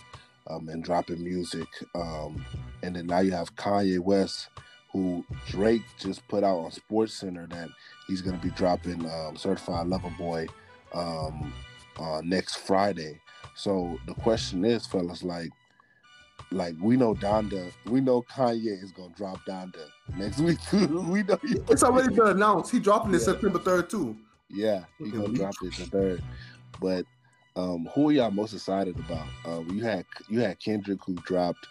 [0.49, 1.67] um, and dropping music.
[1.95, 2.43] Um,
[2.83, 4.49] and then now you have Kanye West,
[4.91, 7.69] who Drake just put out on Sports Center that
[8.07, 10.47] he's gonna be dropping um, Certified Lover Boy
[10.93, 11.53] um,
[11.99, 13.19] uh, next Friday.
[13.55, 15.49] So the question is, fellas, like
[16.51, 19.85] like we know Donda, we know Kanye is gonna drop Donda
[20.17, 20.57] next week.
[20.71, 22.71] we know, It's already been announced.
[22.71, 23.23] He dropping it Yeah.
[23.25, 24.15] September 3rd, too.
[24.49, 26.23] yeah, he gonna drop it the third.
[26.81, 27.05] But
[27.59, 29.27] um, who are y'all most excited about?
[29.45, 31.67] Uh, you had you had Kendrick who dropped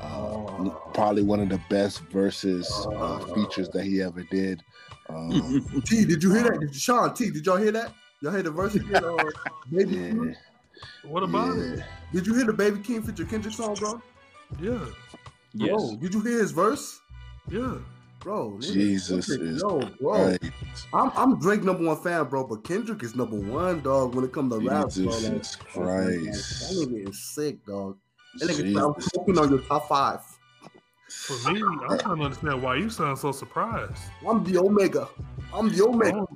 [0.00, 4.62] uh, probably probably one of the best verses uh, features that he ever did.
[5.08, 6.60] Um, T, did you hear that?
[6.60, 7.92] Did you, Sean T, did y'all hear that?
[8.20, 9.04] Y'all hear the verse again?
[9.04, 9.16] Uh,
[9.72, 10.36] Baby yeah, Keem?
[11.04, 11.62] What about yeah.
[11.62, 11.84] it?
[12.12, 14.00] Did you hear the Baby Keem feature Kendrick song, bro?
[14.60, 14.78] Yeah,
[15.54, 15.70] yes.
[15.70, 17.00] Bro, did you hear his verse?
[17.50, 17.78] yeah.
[18.22, 20.28] Bro, Jesus Kendrick, is yo, bro.
[20.28, 20.52] Right.
[20.94, 24.14] I'm I'm Drake number one fan, bro, but Kendrick is number one, dog.
[24.14, 26.60] When it comes to rap, bro, like, Jesus Christ.
[26.60, 27.98] that nigga is sick, dog.
[28.38, 29.10] That nigga, I'm Jesus.
[29.10, 30.20] smoking on your top five.
[31.08, 33.98] For me, I'm trying to understand why you sound so surprised.
[34.26, 35.08] I'm the Omega.
[35.52, 36.18] I'm the Omega.
[36.18, 36.28] Oh.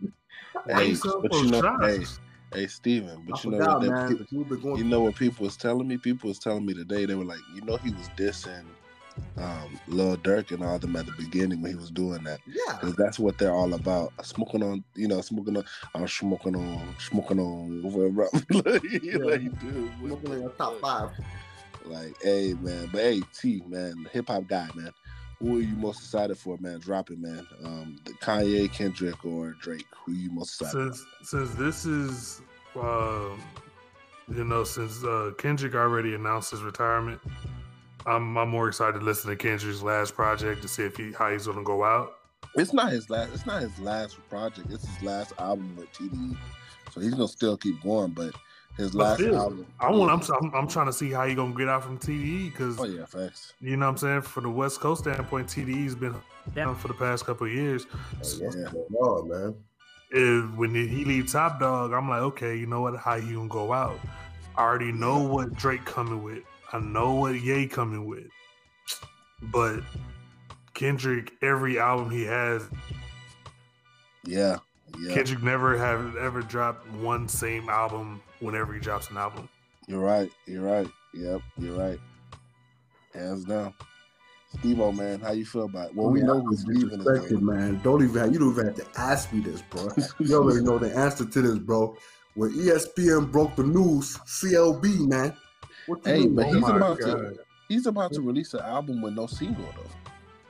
[0.69, 2.05] Hey, you but you know, hey,
[2.53, 4.09] hey, Steven, I but you know forgot, what?
[4.09, 5.99] That, The dude you know what people was telling me?
[5.99, 7.07] People was telling me today.
[7.07, 8.65] They were like, you know, he was dissing
[9.39, 12.41] um, Lil Durk and all them at the beginning when he was doing that.
[12.47, 12.79] yeah.
[12.81, 14.13] Because that's what they're all about.
[14.25, 18.29] Smoking on, you know, smoking on, I'm smoking on, smoking on, whatever.
[18.51, 18.83] like,
[19.25, 21.11] like, dude, Smoking on your top five.
[21.85, 22.89] Like, hey, man.
[22.93, 24.93] But hey, T, man, hip hop guy, man.
[25.41, 26.81] Who are you most excited for, man?
[26.81, 27.47] Drop it, man.
[27.63, 29.87] Um, the Kanye, Kendrick, or Drake?
[30.05, 30.95] Who you most excited?
[30.95, 32.41] Since since this is,
[32.75, 33.43] um,
[34.35, 37.21] you know, since uh, Kendrick already announced his retirement,
[38.07, 41.31] I'm I'm more excited to listen to Kendrick's last project to see if he how
[41.31, 42.19] he's gonna go out.
[42.55, 43.33] It's not his last.
[43.35, 44.71] It's not his last project.
[44.71, 46.37] It's his last album with TDE.
[46.93, 48.33] So he's gonna still keep going, but
[48.77, 49.67] his But last still, album.
[49.81, 50.31] I want.
[50.31, 52.85] I'm, I'm I'm trying to see how he gonna get out from TDE because Oh
[52.85, 53.55] yeah, facts.
[53.61, 54.23] you know what I'm saying.
[54.23, 56.15] From the West Coast standpoint, TDE's been
[56.55, 57.87] down for the past couple of years.
[57.93, 58.71] Oh, What's Yeah.
[58.71, 59.55] going on, man?
[60.13, 62.97] If, when he leave Top Dog, I'm like, okay, you know what?
[62.97, 63.99] How he gonna go out?
[64.57, 66.45] I already know what Drake coming with.
[66.73, 68.29] I know what Ye coming with.
[69.43, 69.81] But
[70.75, 72.69] Kendrick, every album he has,
[74.25, 74.59] Yeah,
[74.99, 75.15] yeah.
[75.15, 79.49] Kendrick never have ever dropped one same album whenever he drops an album.
[79.87, 80.31] You're right.
[80.47, 80.89] You're right.
[81.15, 81.99] Yep, you're right.
[83.15, 83.73] Hands down.
[84.59, 85.97] Steve O man, how you feel about it?
[85.97, 87.81] Well, we Yeah, know I who's was leaving disrespected, man.
[87.83, 89.89] Don't even have, you don't even have to ask me this, bro.
[90.19, 91.97] You already know the answer to this, bro.
[92.35, 95.35] When ESPN broke the news, CLB, man.
[95.87, 96.35] What you Hey, mean?
[96.35, 99.65] but Oh he's my about to he's about to release an album with no single
[99.65, 99.91] though.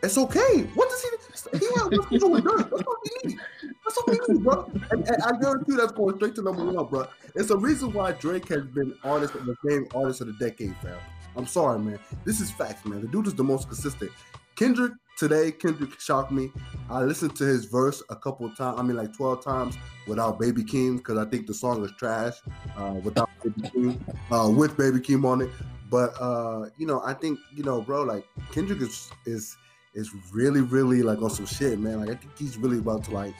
[0.02, 0.62] It's okay.
[0.74, 1.58] What does he?
[1.58, 2.70] He has nothing to do with Dirk.
[2.70, 3.42] That's all he needs.
[3.84, 4.70] That's all he needs, bro.
[4.90, 7.06] And, and I guarantee you that's going straight to number one, bro.
[7.34, 10.76] It's the reason why Drake has been artist of the game, artist of the decade,
[10.82, 10.98] fam.
[11.34, 11.98] I'm sorry, man.
[12.24, 13.00] This is facts, man.
[13.00, 14.10] The dude is the most consistent.
[14.54, 16.52] Kendrick today, Kendrick shocked me.
[16.88, 18.78] I listened to his verse a couple times.
[18.78, 19.76] I mean, like 12 times
[20.06, 22.34] without Baby Keem because I think the song is trash
[22.76, 24.00] uh, without Baby Keem,
[24.30, 25.50] uh, with Baby Keem on it.
[25.90, 28.02] But uh, you know, I think you know, bro.
[28.02, 29.56] Like Kendrick is is
[29.94, 32.00] is really, really like on some shit, man.
[32.00, 33.34] Like I think he's really about to like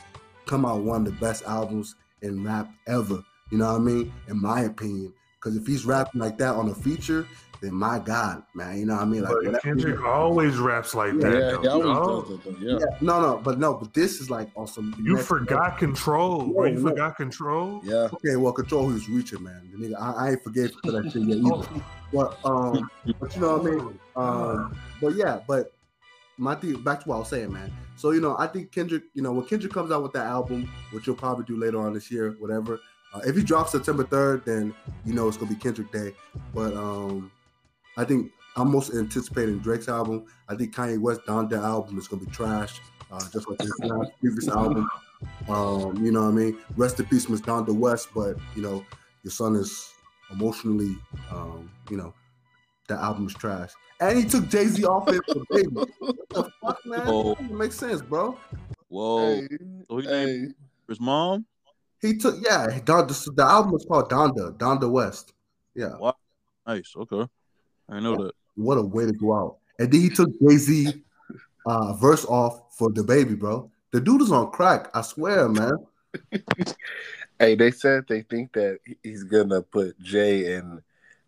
[0.46, 3.22] come out one of the best albums in rap ever.
[3.50, 4.12] You know what I mean?
[4.28, 7.26] In my opinion, because if he's rapping like that on a feature,
[7.62, 9.22] then my God, man, you know what I mean?
[9.22, 11.32] Like But whatever- Kendrick always raps like Yeah, that.
[11.32, 11.60] Yeah, though.
[11.62, 12.66] he always Oh, does that though.
[12.66, 12.78] Yeah.
[12.80, 14.94] yeah, no, no, but no, but this is like on some.
[15.02, 16.64] You next forgot control, bro.
[16.66, 16.88] You No, no.
[16.90, 17.80] forgot control.
[17.82, 18.08] Yeah.
[18.12, 19.70] Okay, well, control who's reaching, man.
[19.72, 21.82] The nigga, I, I ain't forget for that shit yet either.
[22.12, 23.98] But um, but you know what I mean.
[24.14, 25.72] Um, but yeah, but
[26.38, 27.72] my thing back to what I was saying, man.
[27.96, 30.70] So you know, I think Kendrick, you know, when Kendrick comes out with that album,
[30.92, 32.78] which he'll probably do later on this year, whatever.
[33.16, 34.74] Uh, if he drops September third, then
[35.04, 36.12] you know it's gonna be Kendrick Day.
[36.54, 37.30] But um,
[37.96, 40.26] I think I'm most anticipating Drake's album.
[40.48, 44.10] I think Kanye West Donda album is gonna be trash, uh, just like his last
[44.20, 44.88] previous album.
[45.48, 46.58] Um, you know what I mean?
[46.76, 48.08] Rest in peace, Miss Donda West.
[48.14, 48.84] But you know,
[49.22, 49.92] your son is
[50.30, 50.96] emotionally,
[51.30, 52.12] um, you know,
[52.88, 53.70] the album is trash.
[54.00, 55.68] And he took Jay Z off it for baby.
[55.70, 57.02] What the fuck, man?
[57.06, 57.34] Oh.
[57.34, 58.38] That doesn't sense, bro.
[58.88, 59.40] Whoa.
[59.40, 59.48] Hey,
[59.88, 60.24] So he hey.
[60.26, 60.54] named
[60.86, 61.46] his mom?
[62.06, 62.78] He took yeah.
[62.84, 65.32] Don, the, the album is called Donda, Donda West.
[65.74, 65.94] Yeah,
[66.66, 66.92] Nice.
[66.96, 67.26] Okay.
[67.88, 68.32] I didn't know that.
[68.56, 69.58] what a way to go out.
[69.78, 71.04] And then he took Jay Z
[71.66, 73.70] uh, verse off for the baby, bro.
[73.92, 74.88] The dude is on crack.
[74.94, 75.72] I swear, man.
[77.38, 80.80] Hey, they said they think that he's gonna put Jay and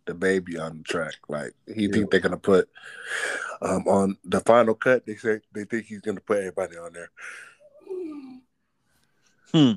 [0.07, 1.17] the baby on the track.
[1.29, 1.93] Like he Yeah.
[1.93, 2.67] think they're gonna put
[3.61, 5.05] um on the final cut.
[5.05, 7.11] They say they think he's gonna put everybody on there.
[9.53, 9.73] Hmm.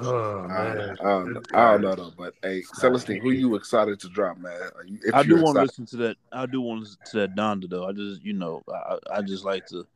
[0.00, 0.96] Oh, I, man.
[1.00, 4.38] I, don't, know, I don't know though, but hey, Celestine, who you excited to drop,
[4.38, 4.60] man?
[4.86, 6.16] You, if I do want to listen to that.
[6.32, 7.86] I do want to listen to that Donda though.
[7.86, 9.86] I just, you know, I, I just like to,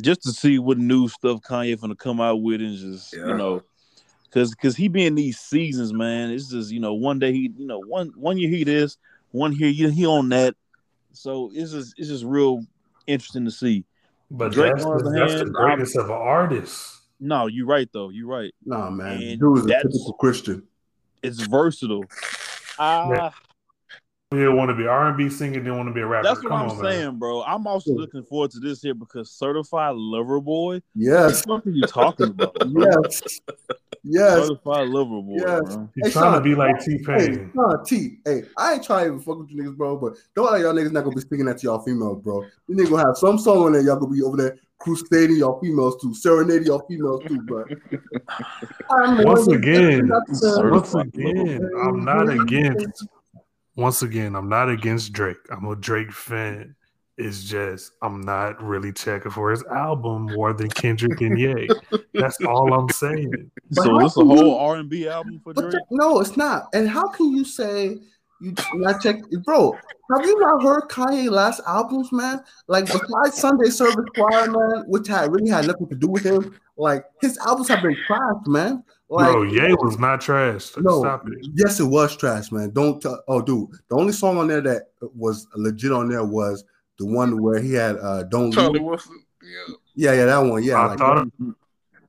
[0.00, 3.26] just to see what new stuff Kanye gonna come out with, and just, Yeah.
[3.26, 3.62] you know,
[4.24, 6.30] because because he be in these seasons, man.
[6.30, 8.98] It's just, you know, one day he, you know, one one year he this,
[9.32, 10.54] one year he, he on that.
[11.12, 12.64] So it's just it's just real
[13.06, 13.84] interesting to see.
[14.30, 16.99] But Drake, that's, the, the that's the hand, greatest of artists.
[17.20, 18.08] No, you're right though.
[18.08, 18.52] You're right.
[18.64, 19.22] Nah, man.
[19.22, 20.62] And dude is a typical Christian.
[21.22, 22.04] It's versatile.
[22.78, 23.34] Ah,
[24.32, 26.28] You want to be R and B singer, didn't want to be a rapper.
[26.28, 26.84] That's what Come I'm on, man.
[26.84, 27.42] saying, bro.
[27.42, 30.82] I'm also looking forward to this here because certified lover boy.
[30.94, 32.54] Yes, What are you talking about?
[32.72, 32.84] bro?
[33.02, 33.40] yes,
[34.04, 34.38] yes.
[34.38, 35.34] Certified lover boy.
[35.36, 35.60] Yes.
[35.64, 35.88] bro.
[35.96, 37.50] He's Hey, trying to be like T Pain.
[37.56, 38.18] nah, T.
[38.24, 39.96] Hey, I ain't trying to even fuck with you niggas, bro.
[39.96, 42.44] But don't like y'all niggas not gonna be speaking that to y'all females, bro.
[42.68, 43.82] You niggas gonna have some song on there.
[43.82, 47.64] Y'all gonna be over there crusading y'all females too, serenading y'all females too, bro.
[48.92, 51.68] I'm Once again, Once again.
[51.82, 53.08] I'm not against.
[53.76, 55.38] Once again, I'm not against Drake.
[55.50, 56.74] I'm a Drake fan.
[57.16, 61.68] It's just I'm not really checking for his album more than Kendrick and Ye.
[62.14, 63.50] That's all I'm saying.
[63.72, 65.70] But So it's a whole R and B album for Drake?
[65.72, 66.68] that- no, it's not.
[66.72, 67.98] And how can you say
[68.40, 69.72] you not check, bro?
[70.16, 72.42] Have you not heard Kanye last albums, man?
[72.68, 76.58] Like besides Sunday Service Choir, man, which had really had nothing to do with him.
[76.78, 78.82] Like his albums have been trashed, man.
[79.12, 80.70] Like Bro, Ye was not trash.
[80.76, 81.44] No, Stop it.
[81.54, 82.70] yes, it was trash, man.
[82.70, 83.20] Don't tell.
[83.26, 86.64] Oh, dude, the only song on there that was legit on there was
[86.98, 88.82] the one where he had uh "Don't." Charlie Leave.
[88.84, 89.24] Wilson.
[89.42, 89.74] Yeah.
[89.96, 90.62] Yeah, yeah, that one.
[90.62, 91.28] Yeah, I like, thought,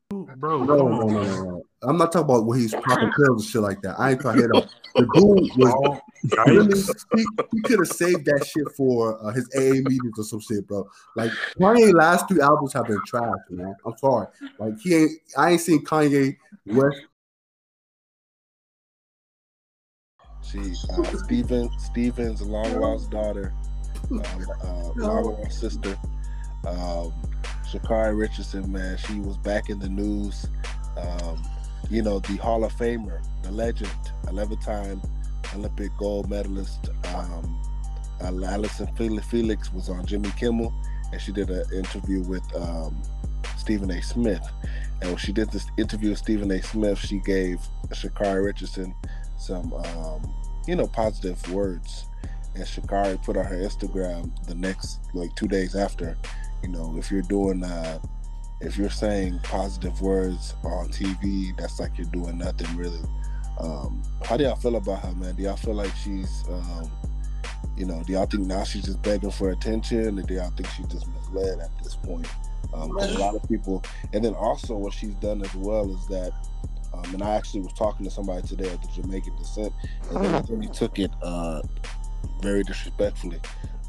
[0.10, 1.64] bro, no, come no, no, no, no.
[1.84, 4.00] I'm not talking about when he's popping pills and shit like that.
[4.00, 4.70] I ain't trying to hit up.
[4.94, 6.00] The dude was
[6.48, 7.06] Really, yikes.
[7.16, 10.68] he, he could have saved that shit for uh, his AA meetings or some shit,
[10.68, 10.88] bro.
[11.16, 13.74] Like Kanye last two albums have been trash, man.
[13.86, 14.28] I'm sorry.
[14.60, 15.12] Like he ain't.
[15.36, 17.02] I ain't seen Kanye West.
[20.44, 23.54] She, uh, Steven, Steven's long lost daughter,
[24.12, 24.22] um,
[24.64, 25.98] uh, long lost sister,
[26.68, 27.14] um,
[27.70, 30.48] Sha'Carri Richardson, man, she was back in the news.
[30.98, 31.42] Um,
[31.90, 33.92] you know, the Hall of Famer, the legend,
[34.28, 35.02] 11 time
[35.56, 37.62] Olympic gold medalist, um,
[38.22, 40.74] Allison Felix was on Jimmy Kimmel,
[41.12, 43.02] and she did an interview with um,
[43.58, 44.02] Stephen A.
[44.02, 44.46] Smith.
[45.02, 46.62] And when she did this interview with Stephen A.
[46.62, 47.60] Smith, she gave
[47.90, 48.94] Sha'Carri Richardson
[49.38, 50.34] some, um,
[50.68, 52.06] you know, positive words.
[52.54, 56.18] And Sha'Carri put on her Instagram the next, like two days after,
[56.62, 58.00] you know, if you're doing, uh,
[58.60, 63.02] if you're saying positive words on TV, that's like you're doing nothing really.
[63.60, 65.36] Um, how do y'all feel about her, man?
[65.36, 66.92] Do y'all feel like she's, um,
[67.76, 70.70] you know, do y'all think now she's just begging for attention, or do y'all think
[70.70, 72.28] she's just misled at this point?
[72.74, 76.08] Um, 'cause a lot of people, and then also what she's done as well is
[76.08, 76.32] that,
[76.94, 79.74] um, and I actually was talking to somebody today at the Jamaican descent,
[80.10, 81.62] and they really took it uh,
[82.42, 83.40] very disrespectfully.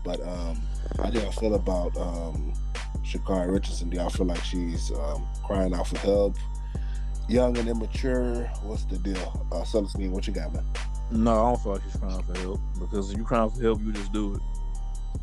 [0.05, 0.61] But um,
[0.99, 2.53] how do y'all feel about um,
[3.05, 3.89] Sha'Carri Richardson?
[3.91, 6.37] Do y'all feel like she's um, crying out for help?
[7.29, 8.51] Young and immature.
[8.65, 9.47] What's the deal?
[9.53, 10.65] Uh, Celestine, what you got, man?
[11.13, 13.81] No, I don't feel like she's crying for help because if you're crying for help,
[13.81, 14.41] you just do it.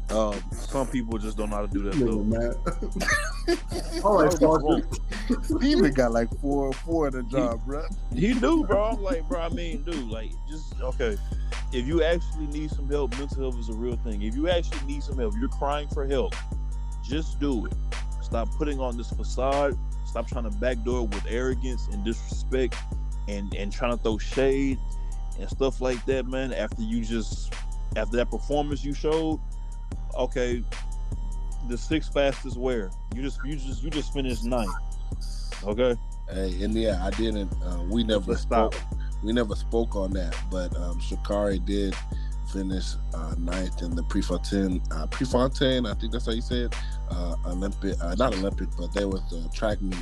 [0.09, 1.93] Um, some people just don't know how to do that.
[1.93, 2.23] Nigga, Though.
[2.23, 4.01] man.
[4.03, 5.47] All right, What's.
[5.47, 7.85] Steven got like four four in the job, bro.
[8.15, 8.85] He do, bro.
[8.85, 9.41] I'm like, bro.
[9.41, 11.17] I mean, dude, like, just okay.
[11.71, 14.23] If you actually need some help, mental health is a real thing.
[14.23, 16.33] If you actually need some help, you're crying for help.
[17.03, 17.73] Just do it.
[18.21, 19.77] Stop putting on this facade.
[20.05, 22.75] Stop trying to backdoor with arrogance and disrespect,
[23.27, 24.79] and and trying to throw shade
[25.39, 26.51] and stuff like that, man.
[26.53, 27.53] After you just
[27.95, 29.39] after that performance you showed,
[30.15, 30.63] okay,
[31.67, 34.69] the sixth fastest where you just you just you just finished ninth.
[35.63, 35.95] Okay,
[36.31, 37.51] Hey, and yeah, I didn't.
[37.63, 38.73] Uh, we never Let's stop.
[38.73, 38.85] spoke.
[39.23, 41.93] We never spoke on that, but um, Sha'Carri did
[42.53, 44.81] finish uh, ninth in the Prefontaine.
[44.91, 46.73] Uh, Prefontaine, I think that's how you said.
[47.09, 49.97] Uh, Olympic, uh, not Olympic, but there was the track meet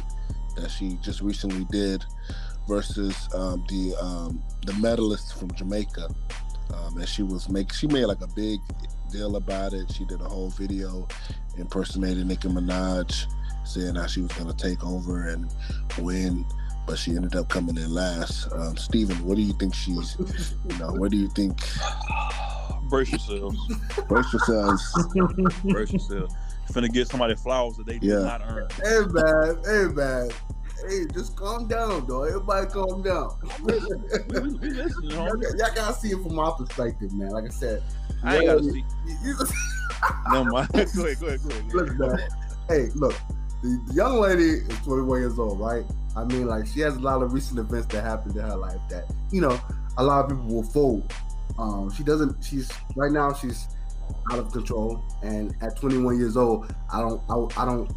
[0.57, 2.05] that she just recently did
[2.67, 6.09] versus um, the um, the medalist from Jamaica,
[6.73, 8.59] um, and she was make she made like a big
[9.11, 9.91] deal about it.
[9.91, 11.07] She did a whole video
[11.57, 13.25] impersonating Nicki Minaj,
[13.65, 15.53] saying how she was going to take over and
[15.99, 16.45] win,
[16.85, 18.51] but she ended up coming in last.
[18.53, 20.15] Um, Steven, what do you think she's?
[20.69, 21.57] You know, what do you think?
[22.89, 23.57] brace yourselves.
[24.07, 25.07] Brace yourselves.
[25.63, 26.31] Brace yourself.
[26.71, 28.19] Finna get somebody flowers that they do Yeah.
[28.19, 28.67] not earn.
[28.83, 30.29] Hey man, hey man.
[30.87, 32.23] Hey, just calm down, though.
[32.23, 33.35] Everybody calm down.
[33.63, 33.73] We,
[34.29, 37.29] we, we listening, y'all, y'all gotta see it from my perspective, man.
[37.31, 37.81] Like I said,
[38.23, 38.83] I ain't gotta see.
[40.31, 40.69] Never mind.
[40.71, 41.71] go ahead, go ahead, go ahead.
[41.71, 41.97] Go ahead.
[41.97, 42.29] Look, man.
[42.67, 43.15] Hey, look,
[43.61, 45.85] the the young lady is 21 years old, right?
[46.15, 48.79] I mean, like, she has a lot of recent events that happened in her life
[48.89, 49.59] that, you know,
[49.97, 51.13] a lot of people will fold.
[51.59, 53.67] Um, she doesn't, she's, right now, she's
[54.31, 55.03] out of control.
[55.21, 57.91] And at 21 years old, I don't, I, I don't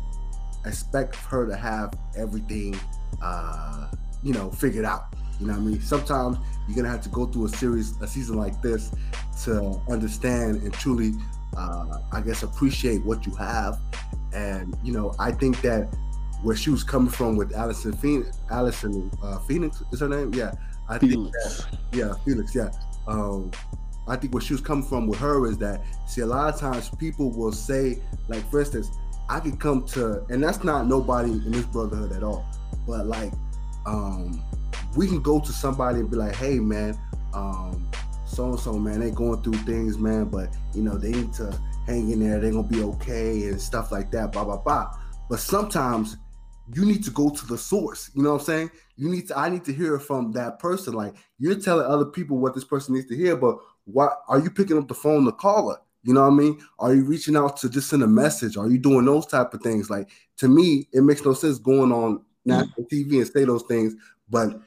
[0.66, 2.78] expect her to have everything,
[3.22, 3.90] uh,
[4.22, 5.14] you know, figured out.
[5.40, 5.80] You know what I mean?
[5.80, 8.92] Sometimes you're going to have to go through a series, a season like this
[9.44, 11.12] to understand and truly
[11.56, 13.80] uh, I guess appreciate what you have.
[14.32, 15.92] And you know, I think that
[16.42, 20.32] where she was coming from with Allison Phoenix, Allison uh, Phoenix is her name.
[20.34, 20.52] Yeah,
[20.88, 22.54] I think that, yeah, Felix.
[22.54, 22.70] Yeah,
[23.06, 23.50] um,
[24.08, 26.58] I think where she was coming from with her is that see a lot of
[26.58, 28.90] times people will say like for instance
[29.28, 32.44] I could come to and that's not nobody in this brotherhood at all
[32.86, 33.32] but like
[33.86, 34.42] um
[34.96, 36.98] we can go to somebody and be like hey man
[37.34, 37.88] um
[38.24, 41.56] so and so man they going through things man but you know they need to
[41.86, 44.92] hang in there they're gonna be okay and stuff like that blah blah blah
[45.28, 46.16] but sometimes
[46.74, 48.10] you need to go to the source.
[48.14, 48.70] You know what I'm saying?
[48.96, 50.94] You need to I need to hear from that person.
[50.94, 54.50] Like you're telling other people what this person needs to hear, but what are you
[54.50, 55.78] picking up the phone to call her?
[56.02, 56.60] You know what I mean?
[56.78, 58.56] Are you reaching out to just send a message?
[58.56, 59.90] Are you doing those type of things?
[59.90, 63.94] Like to me, it makes no sense going on national TV and say those things.
[64.28, 64.60] But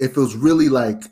[0.00, 1.04] if it was really like,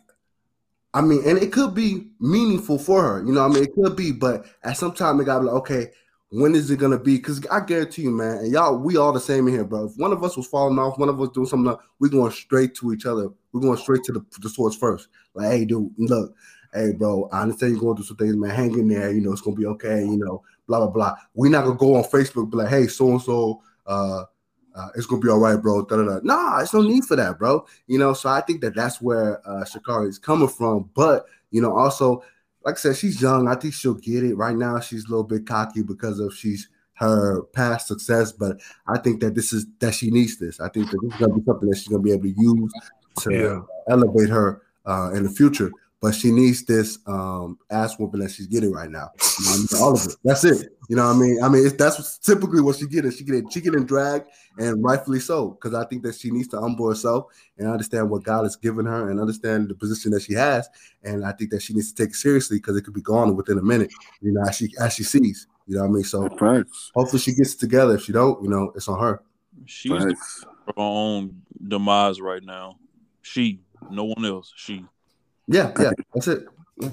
[0.95, 3.63] I mean, and it could be meaningful for her, you know I mean?
[3.63, 5.91] It could be, but at some time it gotta like, okay,
[6.31, 7.19] when is it gonna be?
[7.19, 9.85] Because I guarantee you, man, and y'all, we all the same in here, bro.
[9.85, 12.75] If one of us was falling off, one of us doing something, we're going straight
[12.77, 13.29] to each other.
[13.53, 15.09] We're going straight to the, the source first.
[15.35, 16.35] Like, hey, dude, look,
[16.73, 18.51] hey, bro, I understand you're going through some things, man.
[18.51, 21.15] Hang in there, you know, it's gonna be okay, you know, blah blah blah.
[21.35, 24.25] We're not gonna go on Facebook, be like, hey, so and so, uh,
[24.79, 25.85] uh, it's gonna be all right, bro.
[25.85, 26.21] Da, da, da.
[26.23, 27.67] Nah, it's no need for that, bro.
[27.87, 30.89] You know, so I think that that's where uh, Sha'Carri is coming from.
[30.95, 32.23] But you know, also
[32.65, 33.49] like I said, she's young.
[33.49, 34.35] I think she'll get it.
[34.37, 38.99] Right now, she's a little bit cocky because of she's her past success, but I
[38.99, 40.61] think that this is that she needs this.
[40.61, 42.73] I think that this is gonna be something that she's gonna be able to use
[43.21, 43.61] to Yeah.
[43.89, 45.71] elevate her uh, in the future.
[46.01, 49.11] But she needs this um, ass whooping that she's getting right now.
[49.41, 49.67] You know I mean?
[49.83, 50.15] All of it.
[50.23, 50.71] That's it.
[50.89, 51.43] You know what I mean?
[51.43, 53.11] I mean, it's, that's typically what she getting.
[53.11, 56.61] She getting she getting dragged, and rightfully so, because I think that she needs to
[56.61, 57.27] humble herself
[57.59, 60.69] and understand what God has given her and understand the position that she has.
[61.03, 63.35] And I think that she needs to take it seriously because it could be gone
[63.35, 63.93] within a minute.
[64.23, 65.49] You know, as she as she sees.
[65.67, 66.05] You know what I mean?
[66.05, 66.91] So Facts.
[66.95, 67.97] hopefully she gets it together.
[67.97, 69.21] If she don't, you know, it's on her.
[69.67, 70.17] She's the
[70.67, 72.79] her own demise right now.
[73.23, 74.53] She, no one else.
[74.57, 74.85] She.
[75.49, 76.47] Yeah, yeah, that's it.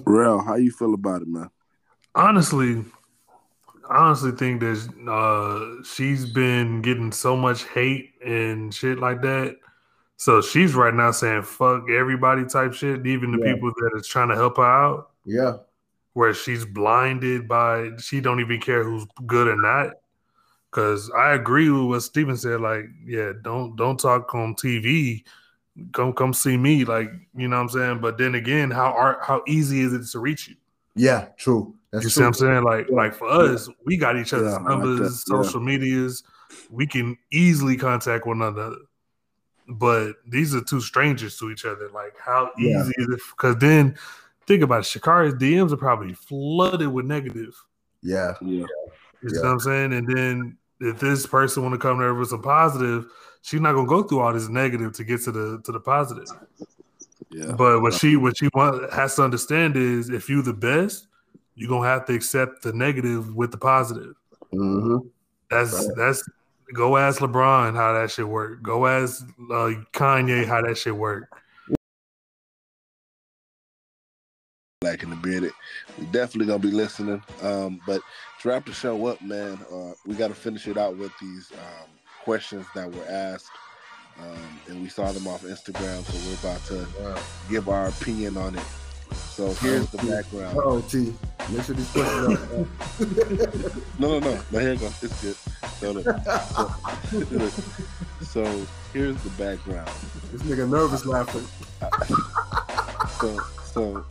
[0.06, 1.50] Real, how you feel about it, man?
[2.16, 2.84] honestly,
[3.90, 9.58] I honestly think that uh, she's been getting so much hate and shit like that.
[10.18, 13.54] So she's right now saying "fuck everybody" type shit, even the Yeah.
[13.54, 15.12] people that is trying to help her out.
[15.26, 15.58] Yeah,
[16.14, 19.92] Where she's blinded by she don't even care who's good or not.
[20.72, 22.62] Because I agree with what Steven said.
[22.62, 25.24] Like, yeah, don't don't talk on TV.
[25.92, 26.86] Come come see me.
[26.86, 28.00] Like, you know what I'm saying.
[28.00, 30.56] But then again, how are how easy is it to reach you?
[30.96, 31.76] yeah, true.
[31.92, 32.24] That's You see true.
[32.24, 32.64] what I'm saying?
[32.64, 32.96] Like, Yeah.
[32.96, 35.26] like for us, we got each other's Yeah, I like numbers.
[35.30, 35.38] Yeah.
[35.38, 36.24] social medias.
[36.70, 38.76] We can easily contact one another.
[39.68, 41.90] But these are two strangers to each other.
[41.94, 42.82] Like, how Yeah.
[42.82, 43.20] easy is it?
[43.32, 43.98] Because then
[44.48, 45.00] think about it.
[45.00, 47.56] Sha'Carri's DMs are probably flooded with negative.
[48.02, 48.48] Yeah, Yeah.
[48.60, 48.68] You
[49.24, 49.30] Yeah.
[49.30, 49.94] see what I'm saying?
[49.94, 53.08] And then if this person want to come there with some positive,
[53.46, 56.28] she's not gonna go through all this negative to get to the to the positive.
[57.30, 57.52] Yeah.
[57.52, 61.08] But what she what she want, has to understand is if you the best,
[61.54, 64.16] you're gonna have to accept the negative with the positive.
[64.54, 65.08] Mm-hmm.
[65.50, 65.96] That's Right.
[65.96, 66.24] that's
[66.74, 68.64] go ask LeBron how that shit work.
[68.64, 71.30] Go ask uh, Kanye how that shit work.
[74.82, 75.52] Black in the bearded.
[76.00, 77.22] We definitely gonna be listening.
[77.44, 78.02] Um, but
[78.42, 81.52] to wrap the show up, man, uh, we got to finish it out with these
[81.54, 81.90] um,
[82.26, 83.52] questions that were asked,
[84.20, 86.04] um, and we saw them off Instagram.
[86.04, 88.64] So we're about to give our opinion on it.
[89.14, 90.58] So here's the background.
[90.62, 91.14] Oh, T,
[91.52, 93.80] make sure these questions are.
[94.00, 94.42] No, no, no.
[94.52, 95.04] No, here it goes.
[95.04, 95.36] It's good.
[95.80, 96.06] So, look,
[98.22, 99.90] so, so here's the background.
[100.32, 101.46] this nigga nervous laughing.
[103.20, 104.06] So, so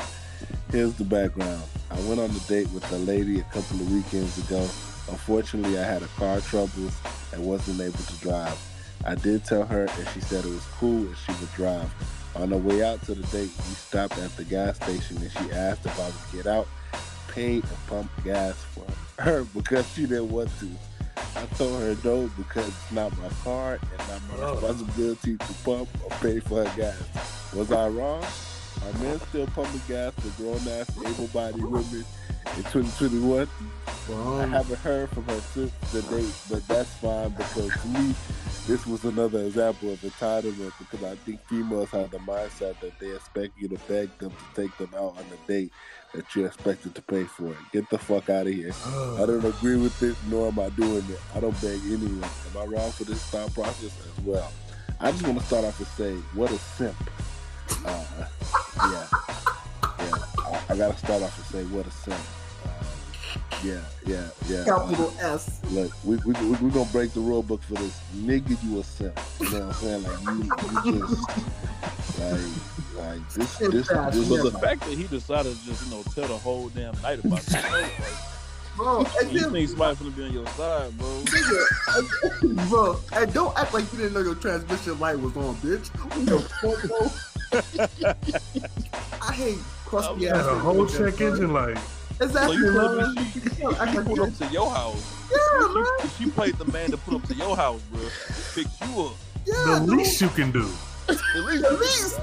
[0.71, 1.63] here's the background.
[1.91, 4.67] I went on a date with a lady a couple of weekends ago.
[5.09, 6.95] Unfortunately, I had a car troubles
[7.33, 8.59] and wasn't able to drive.
[9.05, 11.93] I did tell her, and she said it was cool and she would drive.
[12.37, 15.53] On the way out to the date, we stopped at the gas station, and she
[15.53, 16.15] asked if I would
[16.45, 16.67] get out,
[17.29, 18.87] paid, and pump gas for
[19.23, 20.69] her because she didn't want to.
[21.37, 24.53] I told her no because it's not my car and not my Oh.
[24.55, 27.53] responsibility to pump or pay for her gas.
[27.55, 28.25] Was I wrong?
[28.85, 32.05] Are men still pumping gas for grown ass able bodied women
[32.57, 33.49] in 2021?
[34.13, 38.15] I haven't heard from her since the date, but that's fine because to me,
[38.67, 43.15] this was another example of entitlement because I think females have the mindset that they
[43.15, 45.73] expect you to beg them to take them out on a date
[46.13, 47.57] that you're expected to pay for it.
[47.73, 48.73] Get the fuck out of here.
[48.87, 51.21] I don't agree with it, nor am I doing it.
[51.35, 52.23] I don't beg anyone.
[52.23, 54.53] Am I wrong for this thought process as well?
[55.01, 56.97] I just want to start off and say, what a simp.
[57.85, 58.05] Uh,
[58.79, 59.07] yeah,
[59.99, 60.19] yeah.
[60.39, 62.17] I, I gotta start off and say, what a simp.
[62.65, 62.69] Uh,
[63.63, 64.61] yeah, yeah, yeah.
[64.61, 65.61] Uh, capital S.
[65.71, 68.01] look, we we we we gonna break the rule book for this.
[68.17, 69.19] Nigga, you a simp.
[69.41, 70.03] You know what I'm saying?
[70.03, 70.21] Like
[70.85, 71.29] you, you just
[72.19, 72.41] like
[72.97, 74.51] Like this, It's this, fast, this, But Yeah.
[74.51, 77.41] the fact that he decided to just, you know, tell the whole damn night about
[77.41, 77.93] it, like,
[78.77, 79.05] bro.
[79.21, 81.09] And you then, think somebody's gonna be on your side, bro?
[81.25, 85.91] nigga, bro, and don't act like you didn't know your transmission light was on, bitch.
[87.55, 89.29] What the fuck, bro?
[89.29, 90.45] I hate crusty Yeah, ass.
[90.47, 91.79] Had a whole check engine light.
[92.19, 92.75] So Exactly, you man.
[92.75, 95.15] telling me she, You can't act she like up to your house?
[95.31, 95.85] Yeah, man.
[96.03, 98.01] She, she played the man to put up to your house, bro.
[98.55, 99.13] Picked you up.
[99.47, 99.99] Yeah, The dude.
[99.99, 100.69] least you can do.
[101.09, 102.21] At least, At least.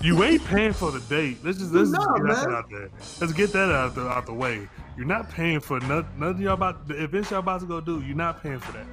[0.00, 1.38] You ain't paying for the date.
[1.44, 2.88] Let's just let's just Nah, get that out there.
[3.20, 4.68] Let's get that out the out the way.
[4.96, 6.06] You're not paying for nothing.
[6.18, 8.00] Nothing y'all about the events y'all about to go do.
[8.02, 8.86] You're not paying for that.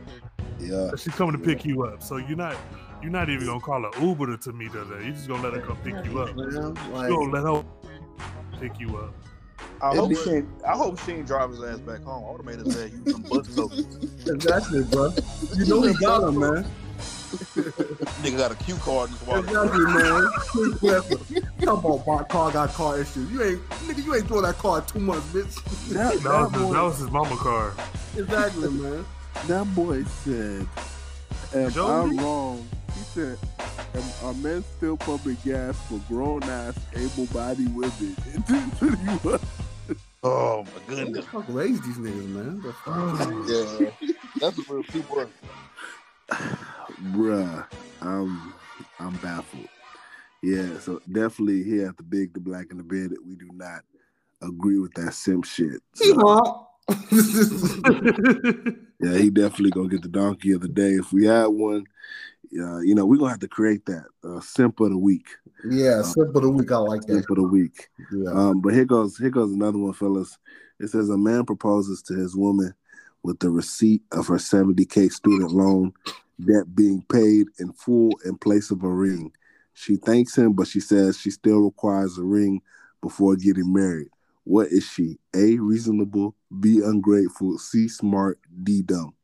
[0.59, 0.91] yeah.
[0.97, 2.57] She's coming to pick you up, so you're not
[3.03, 5.01] you're not even gonna call her Uber to, to meet her there.
[5.01, 6.35] You're just gonna let her come pick you up.
[6.35, 6.73] Man, You're
[7.09, 7.63] gonna let her
[8.59, 9.13] pick you up.
[9.81, 12.23] I hope, be- she, I hope she ain't drive his ass back home.
[12.25, 14.27] I would have made his ass use some bus tokens.
[14.27, 15.13] exactly, bro.
[15.55, 16.65] You know he got him, man.
[17.33, 19.45] Nigga got a Q card in his wallet.
[19.45, 20.29] Exactly, man.
[20.47, 21.43] Quick question.
[21.61, 23.29] Talk my car got car issues.
[23.31, 25.89] You ain't, nigga, you ain't doing that car two months, bitch.
[25.89, 27.73] That, That was that, his, that was his mama car.
[28.15, 29.05] exactly, man.
[29.47, 30.67] that boy said,
[31.53, 32.17] "If Jody?
[32.17, 32.67] I'm wrong,"
[33.13, 33.37] he said,
[33.95, 37.91] "Am- "Are men still pumping gas for grown-ass, able-bodied women
[38.33, 39.39] in 2021?"
[40.23, 41.25] Oh my goodness.
[41.25, 42.61] the fuck raised these niggas, man?
[42.61, 42.87] The fuck?
[42.87, 45.29] Oh, yeah, that's a real people.
[47.11, 47.65] Bruh,
[48.01, 48.53] I'm
[48.99, 49.67] I'm baffled.
[50.41, 53.81] Yeah, so definitely here at the big, the black, and the bearded we do not
[54.41, 55.81] agree with that simp shit.
[55.93, 56.67] So,
[58.99, 61.85] yeah, he definitely gonna get the donkey of the day if we had one.
[62.53, 65.27] Yeah, you know we're gonna have to create that uh, simp of the week.
[65.67, 66.71] yeah, simple of the week.
[66.71, 67.13] I like that.
[67.13, 67.89] Simp of the week.
[68.11, 68.29] Yeah.
[68.29, 70.37] Um, but here goes here goes another one, fellas.
[70.79, 72.73] It says a man proposes to his woman
[73.23, 75.93] with the receipt of her 70k student loan
[76.45, 79.31] debt being paid in full in place of a ring.
[79.73, 82.61] She thanks him, but she says she still requires a ring
[83.01, 84.09] before getting married.
[84.43, 85.17] What is she?
[85.35, 89.15] A reasonable, B ungrateful, C smart, D dumb.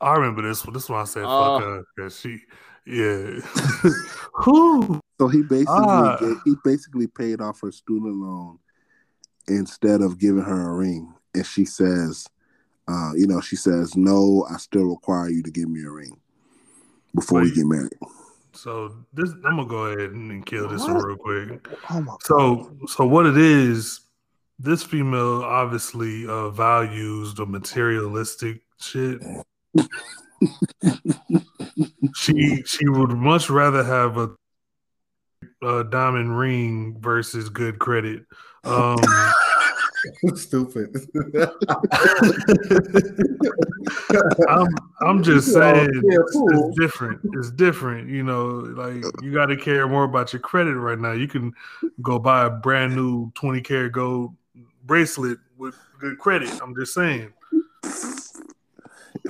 [0.00, 0.74] I remember this one.
[0.74, 1.60] This one I said fuck Uh.
[1.60, 2.40] her because she,
[2.86, 3.40] yeah.
[4.34, 5.00] Who?
[5.18, 8.58] So he basically ga- he basically paid off her student loan
[9.48, 12.26] instead of giving her a ring, and she says,
[12.88, 16.20] uh, you know, she says, "No, I still require you to give me a ring
[17.14, 17.98] before we get married."
[18.52, 21.66] So this, I'm gonna go ahead and, and kill this one real quick.
[21.90, 24.00] Oh my So, so what it is?
[24.58, 29.20] This female obviously uh, values the materialistic shit.
[32.14, 34.30] She she would much rather have a,
[35.62, 38.24] a diamond ring versus good credit.
[38.64, 38.98] Um,
[40.34, 40.94] Stupid.
[44.48, 44.68] I'm
[45.00, 47.20] I'm just saying it's, it's different.
[47.34, 48.46] It's different, you know.
[48.46, 51.12] Like you got to care more about your credit right now.
[51.12, 51.52] You can
[52.02, 54.34] go buy a brand new 20 karat gold
[54.84, 56.50] bracelet with good credit.
[56.62, 57.32] I'm just saying.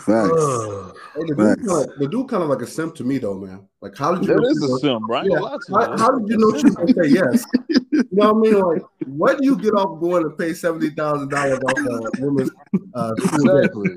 [0.00, 0.30] Facts.
[0.38, 0.96] Ugh.
[1.14, 3.66] Hey, the, dude kinda, the dude kind of like a simp to me, though, man.
[3.80, 4.34] Like, how did you?
[4.34, 5.16] That know is a was- sim, bro.
[5.18, 5.38] I ain't Yeah.
[5.38, 5.76] gonna lie to you.
[5.76, 7.44] How, how did you know she was say yes?
[7.92, 8.60] You know what I mean?
[8.60, 11.78] Like, what do you get off going to pay seventy thousand dollars off
[12.18, 12.50] a woman's
[12.94, 13.56] uh, school?
[13.58, 13.90] Exactly.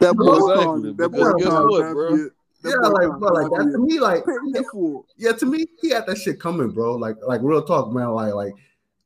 [0.00, 2.10] that boy Exactly, called- that because boy guess called what, that bro?
[2.12, 2.30] bitch-
[2.64, 5.90] Yeah, like, called bro, like that that to me, like, pay yeah, to me, he
[5.90, 6.96] had that shit coming, bro.
[6.96, 8.10] Like, like real talk, man.
[8.10, 8.52] Like, like,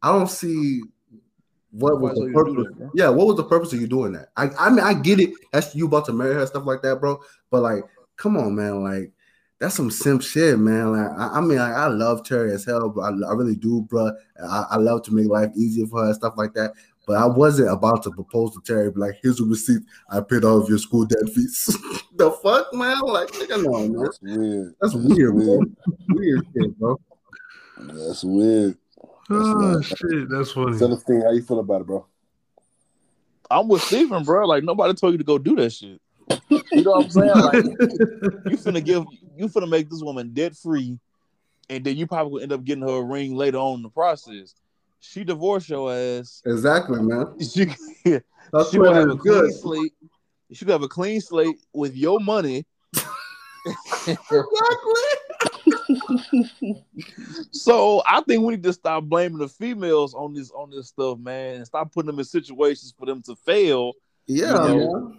[0.03, 0.83] I don't see
[1.79, 2.67] what was the purpose.
[2.79, 4.31] that, yeah, what was the purpose of you doing that?
[4.37, 5.35] I, I mean, I get it.
[5.53, 7.21] That's you about to marry her, stuff like that, bro.
[7.51, 7.85] But like,
[8.17, 8.83] come on, man.
[8.83, 9.13] Like,
[9.59, 10.93] that's some simp shit, man.
[10.93, 13.83] Like, I, I mean, like, I love Terry as hell, but I, I really do,
[13.83, 14.13] bro.
[14.43, 16.73] I, I love to make life easier for her, stuff like that.
[17.07, 19.83] But I wasn't about to propose to Terry, be like, here's a receipt.
[20.11, 21.67] I paid all of your school debt fees.
[22.17, 22.99] the fuck, man?
[23.01, 24.03] Like, nigga, no, man.
[24.03, 24.75] That's weird.
[24.81, 25.61] That's weird, bro.
[26.09, 27.01] weird shit, bro.
[27.79, 28.77] That's weird.
[29.31, 30.79] Oh shit, that's funny.
[30.79, 32.07] Celestine, how you feel about it, bro?
[33.51, 34.47] I'm with Steven, bro.
[34.47, 36.01] Like nobody told you to go do that shit.
[36.51, 37.31] You know what I'm saying?
[37.31, 37.65] Like
[38.47, 39.05] you finna give
[39.37, 40.99] you finna make this woman debt free,
[41.69, 43.89] and then you probably will end up getting her a ring later on in the
[43.89, 44.55] process.
[45.01, 46.43] She divorced your ass.
[46.45, 47.39] Exactly, man.
[47.41, 47.67] She,
[48.53, 49.93] That's she have a it's clean slate.
[50.53, 52.67] She will have a clean slate with your money.
[57.53, 61.19] So I think we need to stop blaming the females on this on this stuff,
[61.19, 63.93] man, and stop putting them in situations for them to fail.
[64.27, 65.19] Yeah, You know, man.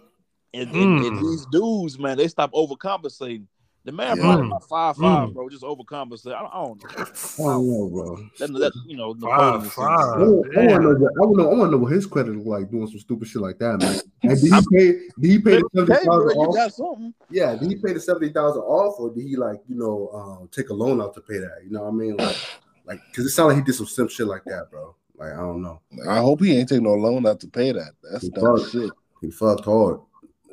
[0.54, 1.20] And, and, and Mm.
[1.20, 3.46] these dudes, man, they stop overcompensating.
[3.88, 4.22] The man Yeah.
[4.22, 4.46] probably Mm.
[4.48, 5.32] about five five, Mm.
[5.32, 5.48] bro.
[5.48, 6.34] Just overcompensate.
[6.34, 6.90] I don't, I don't know.
[7.00, 8.16] I don't know, bro.
[8.38, 9.88] That, that, you know, Five, Napoleon said- five.
[9.88, 10.60] I want to know.
[10.60, 11.50] I want to know.
[11.50, 13.80] I want to know what his credit look like doing some stupid shit like that,
[13.80, 13.98] man.
[14.24, 14.92] And did he pay?
[15.18, 16.54] Did he pay the seventy Hey, bro, thousand you off?
[16.54, 17.14] got something.
[17.30, 20.48] Yeah, did he pay the seventy thousand off, or did he like you know um,
[20.52, 21.60] take a loan out to pay that?
[21.64, 22.16] You know what I mean?
[22.18, 22.36] Like,
[22.84, 24.94] like because it sounded like he did some simp shit like that, bro.
[25.16, 25.80] Like I don't know.
[26.06, 27.92] I hope he ain't taking no loan out to pay that.
[28.12, 28.70] That's He dumb fucked.
[28.70, 28.90] shit.
[29.22, 30.00] He fucked hard.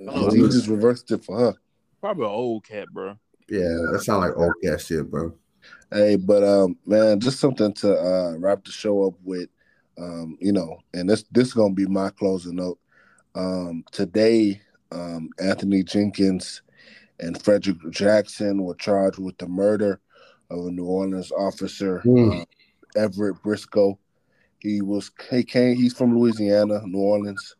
[0.07, 1.53] Oh, he just reversed it for her.
[2.01, 3.17] Probably an old cat, bro.
[3.49, 5.33] Yeah, that sound like old cat shit, bro.
[5.91, 9.49] Hey, but um, man, just something to uh wrap the show up with.
[9.97, 12.79] Um, you know, and this this is gonna be my closing note.
[13.35, 16.61] Um, today, um, Anthony Jenkins
[17.19, 19.99] and Frederick Jackson were charged with the murder
[20.49, 22.41] of a New Orleans officer, Mm.
[22.41, 22.45] uh,
[22.95, 23.97] Everett Briscoe.
[24.59, 27.55] He was he came he's from Louisiana, New Orleans.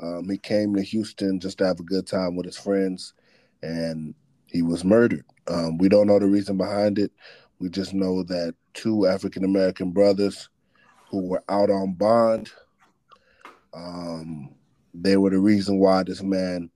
[0.00, 3.14] Um, he came to Houston just to have a good time with his friends,
[3.62, 4.14] and
[4.52, 5.24] he was murdered.
[5.48, 7.10] Um, we don't know the reason behind it.
[7.58, 10.50] We just know that two African American brothers
[11.08, 12.50] who were out on bond,
[13.72, 14.54] um,
[14.94, 16.70] they were the reason why this man,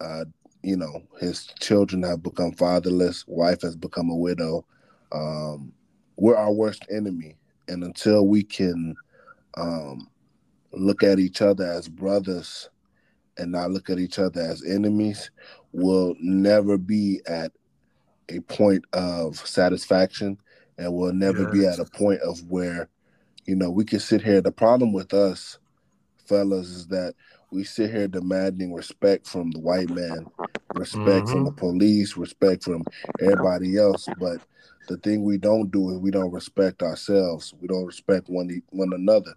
[0.00, 0.24] uh,
[0.62, 4.64] you know, his children have become fatherless, wife has become a widow.
[5.12, 5.72] Um,
[6.16, 7.36] we're our worst enemy,
[7.68, 8.96] and until we can
[9.56, 10.08] um,
[10.72, 12.68] look at each other as brothers
[13.38, 15.30] and not look at each other as enemies,
[15.76, 17.52] we'll never be at
[18.30, 20.38] a point of satisfaction
[20.78, 22.88] and we'll never be at a point of where
[23.44, 24.40] you know we can sit here.
[24.40, 25.58] The problem with us
[26.26, 27.14] fellas is that
[27.52, 30.26] we sit here demanding respect from the white man
[30.74, 31.44] respect from mm-hmm.
[31.44, 32.82] the police respect from
[33.20, 34.08] everybody else.
[34.18, 34.38] But
[34.88, 37.54] the thing we don't do is we don't respect ourselves.
[37.60, 39.34] We don't respect one one another.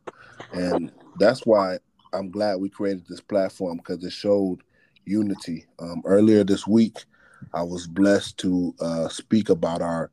[0.53, 1.79] And that's why
[2.11, 4.63] i'm glad we created this platform because it showed
[5.09, 7.05] unity um, earlier this week
[7.53, 10.11] I was blessed to uh, speak about our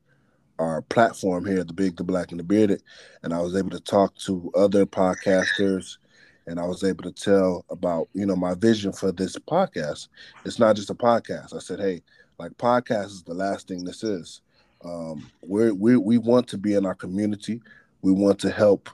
[0.59, 2.83] our platform here at the Big, the Black, and the Bearded,
[3.23, 5.99] and I was able to talk to other podcasters,
[6.47, 10.09] and I was able to tell about you know my vision for this podcast.
[10.45, 11.55] It's not just a podcast.
[11.55, 12.03] I said, hey,
[12.39, 14.41] like podcast is the last thing this is.
[14.85, 17.61] Um, we're, we we want to be in our community.
[18.03, 18.89] We want to help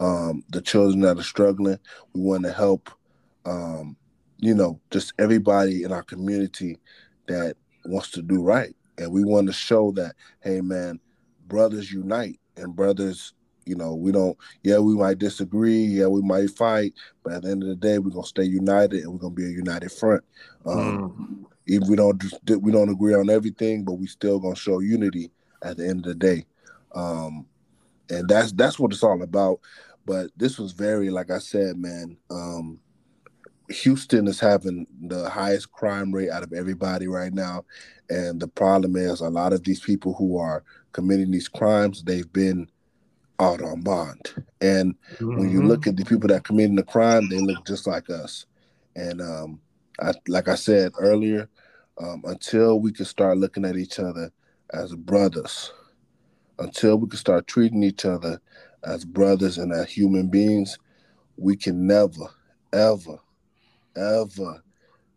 [0.00, 1.78] um, the children that are struggling.
[2.12, 2.90] We want to help,
[3.44, 3.96] um,
[4.44, 6.78] you know, just everybody in our community
[7.28, 8.74] that wants to do right.
[8.98, 11.00] And we want to show that, hey man,
[11.46, 13.32] brothers unite and brothers,
[13.64, 16.92] you know, we don't yeah, we might disagree, yeah, we might fight,
[17.22, 19.46] but at the end of the day, we're gonna stay united and we're gonna be
[19.46, 20.22] a united front.
[20.66, 22.22] Um, even we don't
[22.60, 25.30] we don't agree on everything, but we still gonna show unity
[25.62, 26.44] at the end of the day.
[26.94, 27.46] Um,
[28.10, 29.60] and that's that's what it's all about.
[30.06, 32.18] But this was very, like I said, man.
[32.30, 32.78] Um,
[33.68, 37.64] Houston is having the highest crime rate out of everybody right now,
[38.10, 40.62] and the problem is a lot of these people who are
[40.92, 42.68] committing these crimes, they've been
[43.40, 44.34] out on bond.
[44.60, 44.94] And
[45.34, 45.68] when you Mhm.
[45.68, 48.46] look at the people that committing the crime, they look just like us.
[48.96, 49.60] And um,
[50.00, 51.48] I, like I said earlier,
[51.98, 54.30] um, until we can start looking at each other
[54.72, 55.72] as brothers,
[56.58, 58.40] until we can start treating each other
[58.84, 60.78] as brothers and as human beings,
[61.36, 62.28] we can never,
[62.72, 63.18] ever,
[63.96, 64.62] ever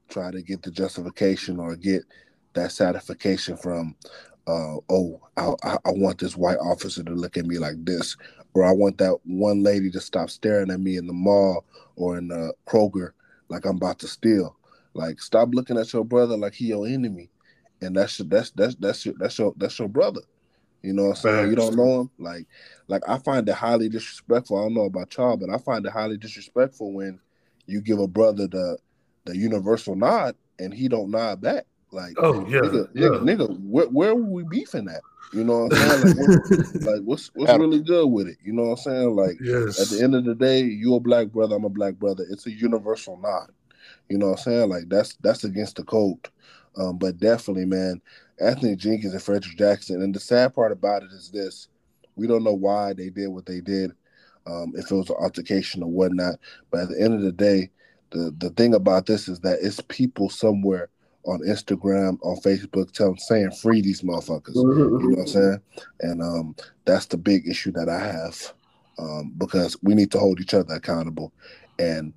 [0.10, 2.04] try to get the justification or get
[2.54, 3.96] that satisfaction from,
[4.48, 8.16] uh, oh, I, I, I want this white officer to look at me like this,
[8.54, 11.66] or I want that one lady to stop staring at me in the mall
[11.96, 13.12] or in the Kroger
[13.50, 14.56] like I'm about to steal.
[14.94, 17.30] Like, stop looking at your brother like he your enemy,
[17.82, 20.22] and that's your, that's that's that's your that's your that's your brother.
[20.82, 21.50] You know what I'm saying?
[21.50, 22.10] You don't know him.
[22.18, 22.48] Like,
[22.88, 24.58] like I find it highly disrespectful.
[24.58, 27.20] I don't know about y'all, but I find it highly disrespectful when
[27.68, 28.78] you give a brother the
[29.26, 31.66] the universal nod and he don't nod back.
[31.92, 33.08] Like, Oh yeah, nigga, yeah.
[33.08, 35.02] nigga, nigga, where where were we beefing at?
[35.34, 36.18] You know what I'm saying?
[36.18, 38.38] Like, what, like what's what's really good with it?
[38.44, 39.16] You know what I'm saying?
[39.16, 39.80] Like, yes.
[39.80, 42.26] at the end of the day, you a black brother, I'm a black brother.
[42.30, 43.52] It's a universal nod.
[44.10, 44.70] You know what I'm saying?
[44.70, 46.30] Like that's that's against the code.
[46.78, 48.02] Um, but definitely, man,
[48.40, 50.02] Anthony Jenkins and Frederick Jackson.
[50.02, 51.68] And the sad part about it is this:
[52.16, 53.92] we don't know why they did what they did,
[54.48, 56.36] um, if it was an altercation or whatnot.
[56.72, 57.70] But at the end of the day,
[58.12, 60.90] the the thing about this is that it's people somewhere
[61.26, 64.56] on Instagram, on Facebook, telling saying free these motherfuckers.
[64.56, 65.62] You know what I'm saying?
[66.02, 68.54] And um, that's the big issue that I have
[68.98, 71.34] um, because we need to hold each other accountable,
[71.80, 72.14] and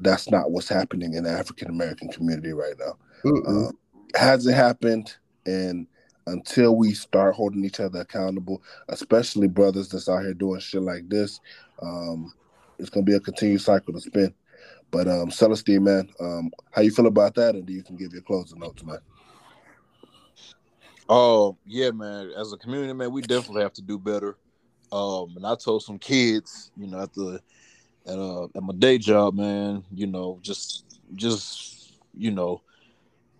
[0.00, 2.96] that's not what's happening in the African American community right now.
[3.24, 3.68] Mm-mm.
[3.68, 3.72] Uh,
[4.18, 5.14] has it happened,
[5.46, 5.86] and
[6.26, 11.08] until we start holding each other accountable, especially brothers that's out here doing shit like
[11.08, 11.40] this,
[11.80, 12.32] um,
[12.78, 14.34] it's gonna be a continued cycle to spin.
[14.90, 17.54] But um, Celestine, man, um, how you feel about that?
[17.54, 18.98] And you can give your closing notes, man.
[21.08, 22.32] Oh yeah, man.
[22.36, 24.36] As a community, man, we definitely have to do better.
[24.92, 27.40] Um, and I told some kids, you know, at the
[28.06, 32.60] at uh at my day job, man, you know, just just you know,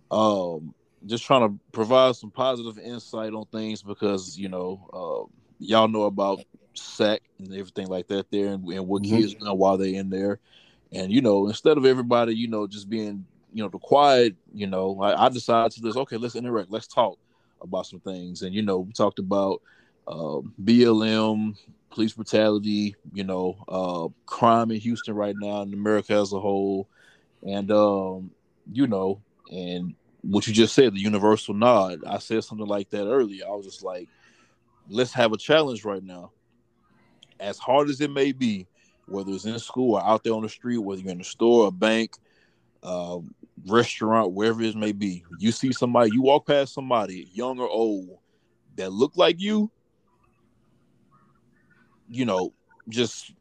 [0.09, 0.73] um,
[1.05, 6.03] just trying to provide some positive insight on things because you know, uh, y'all know
[6.03, 6.41] about
[6.73, 9.03] SAC and everything like that there, and, and what Mhm.
[9.03, 10.39] kids know while they're in there,
[10.91, 14.67] and you know, instead of everybody, you know, just being you know the quiet, you
[14.67, 17.17] know, I, I decided to just okay, let's interact, let's talk
[17.61, 19.61] about some things, and you know, we talked about
[20.07, 21.55] um, BLM,
[21.89, 26.87] police brutality, you know, uh, crime in Houston right now, in America as a whole,
[27.45, 28.31] and um,
[28.71, 31.99] you know, and what you just said, the universal nod.
[32.07, 33.45] I said something like that earlier.
[33.45, 34.09] I was just like,
[34.89, 36.31] let's have a challenge right now.
[37.39, 38.67] As hard as it may be,
[39.05, 41.67] whether it's in school or out there on the street, whether you're in the store,
[41.67, 42.15] a bank,
[42.83, 43.19] uh,
[43.67, 48.17] restaurant, wherever it may be, you see somebody, you walk past somebody, young or old,
[48.75, 49.69] that look like you,
[52.09, 52.53] you know,
[52.87, 53.33] just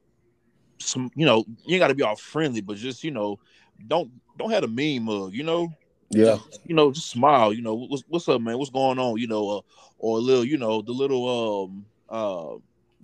[0.78, 3.38] some, you know, you ain't got to be all friendly, but just, you know,
[3.86, 5.72] don't don't have a mean mug, you know,
[6.12, 6.38] Yeah.
[6.66, 7.52] you know, just smile.
[7.52, 8.58] You know, what's what's up, man?
[8.58, 9.18] What's going on?
[9.18, 9.60] You know, uh,
[9.98, 12.56] or a little, you know, the little, um, uh,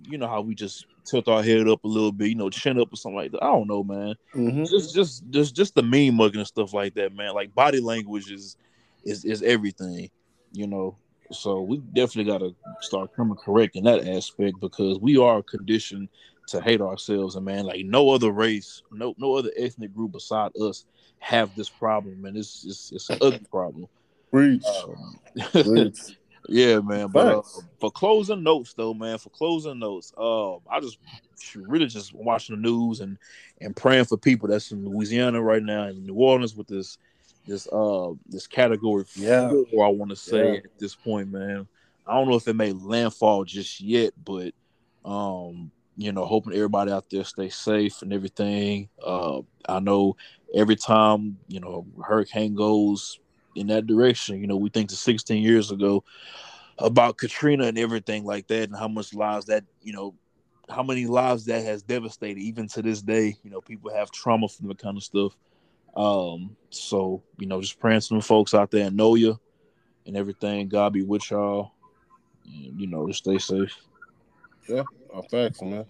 [0.07, 2.79] you know how we just tilt our head up a little bit, you know, chin
[2.79, 3.43] up or something like that.
[3.43, 4.15] I don't know, man.
[4.33, 7.33] hmm Just, just, just, just the mean mugging and stuff like that, man.
[7.33, 8.55] Like body language is,
[9.03, 10.09] is, is everything,
[10.51, 10.95] you know.
[11.31, 16.09] So we definitely got to start coming correct in that aspect because we are conditioned
[16.47, 20.51] to hate ourselves, and man, like no other race, no, no other ethnic group beside
[20.59, 20.85] us
[21.19, 23.87] have this problem, and it's, it's, it's an ugly problem.
[24.31, 24.63] Preach.
[24.65, 25.19] Um,
[25.63, 25.97] Preach.
[26.49, 27.07] yeah, man.
[27.09, 27.41] But uh,
[27.79, 30.97] for closing notes, though, man, for closing notes, uh, I just
[31.55, 33.17] really just watching the news and
[33.61, 36.97] and praying for people that's in Louisiana right now and New Orleans with this
[37.45, 39.49] this uh this category Yeah.
[39.71, 39.85] four.
[39.85, 40.57] I want to say Yeah.
[40.57, 41.67] at this point, man.
[42.05, 44.53] I don't know if it made landfall just yet, but
[45.05, 48.87] um, you know, hoping everybody out there stay safe and everything.
[49.05, 50.15] Uh, I know
[50.55, 53.19] every time you know hurricane goes
[53.55, 56.05] in that direction, you know, we think to 16 years ago
[56.77, 60.15] about Katrina and everything like that, and how much lives that you know,
[60.69, 62.39] how many lives that has devastated.
[62.39, 65.35] Even to this day, you know, people have trauma from that kind of stuff.
[65.97, 69.37] Um, so you know, just praying them folks out there and know you
[70.05, 70.69] and everything.
[70.69, 71.73] God be with y'all.
[72.45, 73.75] And, you know, just stay safe.
[74.71, 75.85] Oh, facts, man.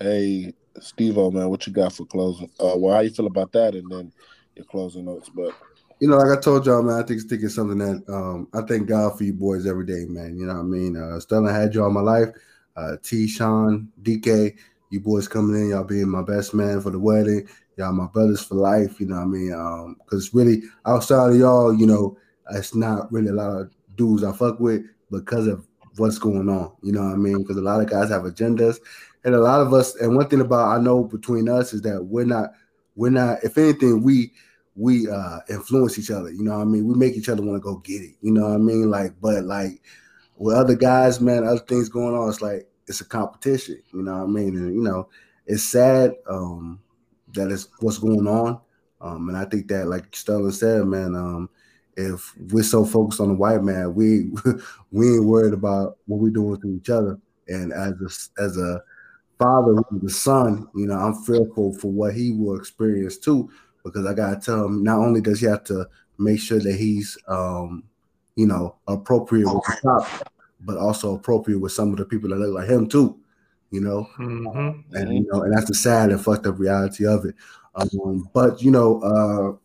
[0.00, 2.50] Hey, Steve O, man, what you got for closing?
[2.58, 4.12] Uh, well, how you feel about that, and then
[4.54, 5.28] your closing notes.
[5.28, 5.54] But
[6.00, 8.62] You know, like I told y'all, man, I think think it's something that um, I
[8.62, 10.38] thank God for you boys every day, man.
[10.38, 10.96] You know what I mean?
[10.96, 12.28] Uh, Sterling had you all my life.
[12.76, 14.56] Uh, T, Sean, DK,
[14.90, 17.48] you boys coming in, y'all being my best man for the wedding.
[17.76, 19.00] Y'all my brothers for life.
[19.00, 19.52] You know what I mean?
[19.52, 22.16] Um, Because really, outside of y'all, you know,
[22.52, 26.72] it's not really a lot of dudes I fuck with because of what's going on.
[26.82, 27.38] You know what I mean?
[27.38, 28.78] Because a lot of guys have agendas,
[29.24, 29.94] and a lot of us.
[29.96, 32.50] And one thing about I know between us is that we're not,
[32.94, 33.42] we're not.
[33.44, 34.32] If anything, we
[34.74, 36.30] we uh influence each other.
[36.30, 36.86] You know what I mean?
[36.86, 38.16] We make each other want to go get it.
[38.20, 38.90] You know what I mean?
[38.90, 39.82] Like, but like
[40.36, 43.82] with other guys, man, other things going on, it's like it's a competition.
[43.92, 44.56] You know what I mean?
[44.56, 45.08] And you know,
[45.46, 46.80] it's sad um
[47.34, 48.60] that is what's going on.
[49.00, 51.50] Um, and I think that, like Sterling said, man, um,
[51.96, 54.30] if we're so focused on the white man, we
[54.92, 57.18] we ain't worried about what we're doing to each other.
[57.48, 58.82] And as a, as a
[59.38, 63.50] father, the son, you know, I'm fearful for what he will experience too,
[63.84, 65.88] because I gotta tell him not only does he have to
[66.18, 67.84] make sure that he's, um,
[68.34, 72.36] you know, appropriate with the top, but also appropriate with some of the people that
[72.36, 73.18] look like him too,
[73.70, 77.24] you know hmm and you know, and that's the sad and fucked up reality of
[77.24, 77.34] it.
[77.74, 79.56] Um, but you know, uh,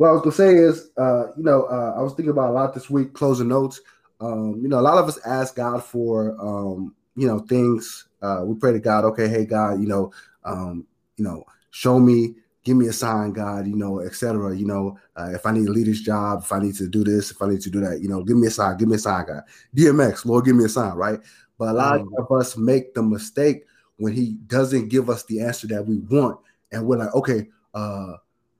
[0.00, 2.52] what I was gonna say is, uh, you know, uh, I was thinking about a
[2.52, 3.82] lot this week, closing notes.
[4.18, 8.08] Um, you know, a lot of us ask God for, um, you know, things.
[8.22, 10.10] Uh, we pray to God, okay, hey God, you know,
[10.46, 10.86] um,
[11.18, 12.34] you know, show me,
[12.64, 14.56] give me a sign, God, you know, etc.
[14.56, 17.04] You know, uh, if I need to lead this job, if I need to do
[17.04, 18.96] this, if I need to do that, you know, give me a sign, give me
[18.96, 19.42] a sign, God.
[19.76, 21.20] DMX, Lord, give me a sign, right?
[21.58, 23.66] But a lot of us make the mistake
[23.98, 26.40] when he doesn't give us the answer that we want,
[26.72, 28.14] and we're like, okay, uh,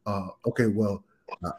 [0.04, 1.02] uh, okay, well,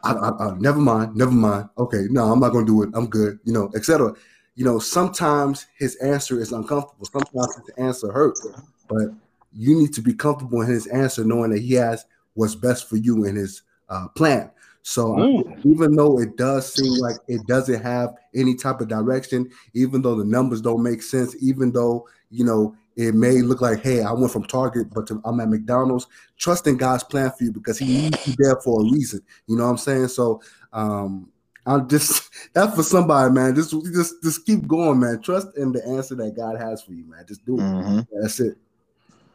[0.04, 1.68] I, I, I, never mind, never mind.
[1.78, 2.90] Okay, no, I'm not gonna do it.
[2.94, 4.14] I'm good, you know, etc.
[4.54, 7.06] You know, sometimes his answer is uncomfortable.
[7.06, 8.46] Sometimes his answer hurts,
[8.88, 9.08] but
[9.52, 12.96] you need to be comfortable in his answer, knowing that he has what's best for
[12.96, 14.50] you in his uh, plan.
[14.82, 15.64] So Mm.
[15.64, 20.16] even though it does seem like it doesn't have any type of direction, even though
[20.16, 24.12] the numbers don't make sense, even though you know it may look like, hey, I
[24.12, 26.06] went from Target, but to, I'm at McDonald's.
[26.36, 29.20] Trust in God's plan for you because He needs you there for a reason.
[29.46, 30.08] You know what I'm saying?
[30.08, 31.30] So um,
[31.66, 33.54] I'm just that's for somebody, man.
[33.54, 35.20] Just just just keep going, man.
[35.22, 37.24] Trust in the answer that God has for you, man.
[37.26, 37.62] Just do it.
[37.62, 38.00] Mm-hmm.
[38.20, 38.58] That's it.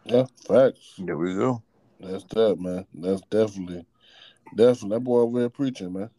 [0.06, 0.94] Yeah, facts.
[0.98, 1.64] There we go.
[2.00, 2.86] That's that, man.
[2.94, 3.86] That's definitely,
[4.56, 6.10] definitely that boy over there preaching, man.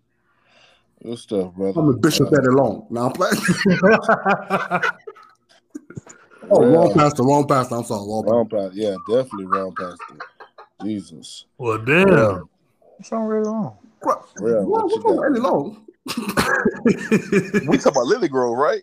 [1.03, 1.81] Good stuff, brother.
[1.81, 2.87] I'm the bishop that alone.
[2.91, 3.37] Now I'm playing.
[6.51, 6.77] oh, Yeah.
[6.77, 7.75] wrong pastor, wrong pastor.
[7.77, 8.35] I'm sorry, wrong pastor.
[8.35, 8.71] Wrong path.
[8.75, 10.15] Yeah, definitely wrong pastor.
[10.83, 11.45] Jesus.
[11.59, 12.49] well, damn.
[12.97, 13.79] What's wrong really wrong?
[14.37, 15.23] Real, what What's you wrong got?
[15.23, 15.85] really long?
[17.69, 18.83] We talk about Lily Grove, right?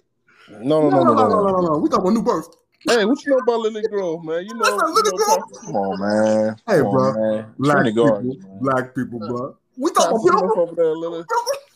[0.49, 1.51] No, no, no, no, no, no.
[1.51, 1.77] no, no.
[1.79, 2.47] We talking about new birth.
[2.87, 4.45] Hey, what you know about Lily Grove, man?
[4.45, 5.39] You know, What's up, you Lily know, Grove?
[5.49, 6.55] Pastor- Come on, man.
[6.67, 7.09] Hey, Come bro.
[7.09, 7.53] on, man.
[7.57, 8.59] Black Trinity people, Gardens, man.
[8.61, 9.55] black people, bro.
[9.77, 10.61] We Pastor talking about Smith people.
[10.61, 11.23] over there, Lily,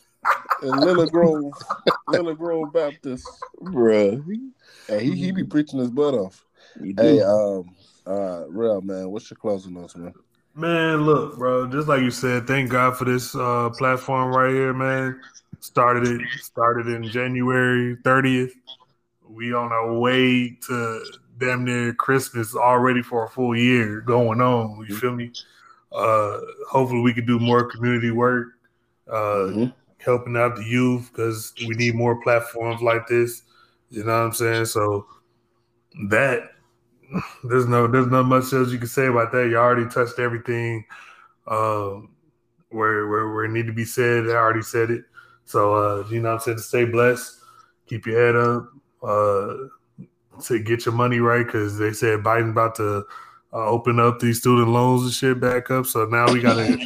[0.64, 1.54] in Lily Grove,
[2.08, 3.28] Lily Grove Baptist.
[3.62, 4.24] Bruh.
[4.90, 6.44] Hey, he he be preaching his butt off.
[6.82, 7.04] You do.
[7.04, 7.76] Hey, um,
[8.08, 10.14] uh, real man, what's your closing notes, man?
[10.56, 11.68] Man, look, bro.
[11.68, 15.20] Just like you said, thank God for this uh, platform right here, man.
[15.60, 18.52] Started it started in January 30th.
[19.30, 21.06] We on our way to
[21.38, 24.86] damn near Christmas already for a full year going on.
[24.88, 25.32] You feel me?
[25.92, 28.48] Uh, hopefully, we can do more community work,
[29.08, 29.74] uh, Mhm.
[29.98, 33.44] helping out the youth because we need more platforms like this.
[33.90, 34.66] You know what I'm saying?
[34.66, 35.08] So
[36.10, 36.52] that
[37.44, 39.50] there's no there's not much else you can say about that.
[39.50, 40.86] You already touched everything
[41.48, 42.10] um,
[42.70, 44.28] where, where where it need to be said.
[44.28, 45.06] I already said it.
[45.46, 47.40] So uh, you know what I'm saying to stay blessed,
[47.88, 48.70] keep your head up,
[49.02, 49.54] uh,
[50.44, 53.06] to get your money right because they said Biden about to
[53.52, 55.88] uh, open up these student loans and shit back up.
[55.88, 56.68] So now we gotta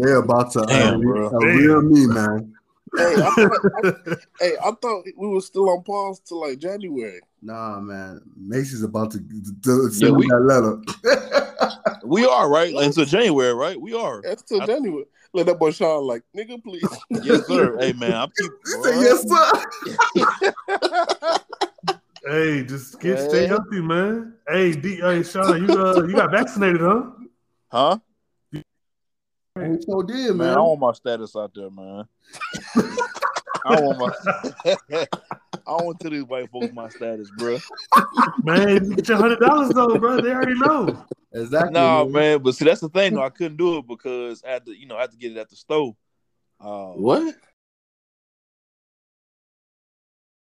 [0.00, 1.28] They're about to Damn, uh, bro.
[1.28, 2.55] a real me, man.
[2.96, 3.92] Hey, I thought, I,
[4.40, 7.20] hey, I thought we were still on pause till like January.
[7.42, 8.20] Nah, man.
[8.36, 10.78] Macy's about to, to send Yeah, me we- that letter.
[12.04, 12.72] We are, right?
[12.72, 13.80] Like, Until January, right?
[13.80, 14.22] We are.
[14.22, 15.06] That's till I- January.
[15.32, 16.84] Let that boy Sean like, nigga, please.
[17.10, 17.76] Yes, sir.
[17.80, 18.14] hey, man.
[18.14, 19.52] I'm keep, He said, yes, sir.
[22.26, 23.48] hey just get stay Yeah.
[23.48, 24.34] healthy, man.
[24.48, 27.02] Hey, D, hey Sean, you uh, you got vaccinated, huh?
[27.72, 27.98] Huh?
[29.56, 32.04] He so did, Man, I want my status out there, man.
[33.64, 34.76] I want my.
[35.66, 37.58] I want to these white folks my status, bro.
[38.44, 40.20] Man, you get your hundred dollars though, bro.
[40.20, 41.04] They already know.
[41.32, 41.72] Exactly.
[41.72, 43.14] No, man, but see, that's the thing.
[43.14, 43.22] though.
[43.22, 45.38] I couldn't do it because I had to, you know, I had to get it
[45.38, 45.96] at the store.
[46.60, 47.34] Um, What?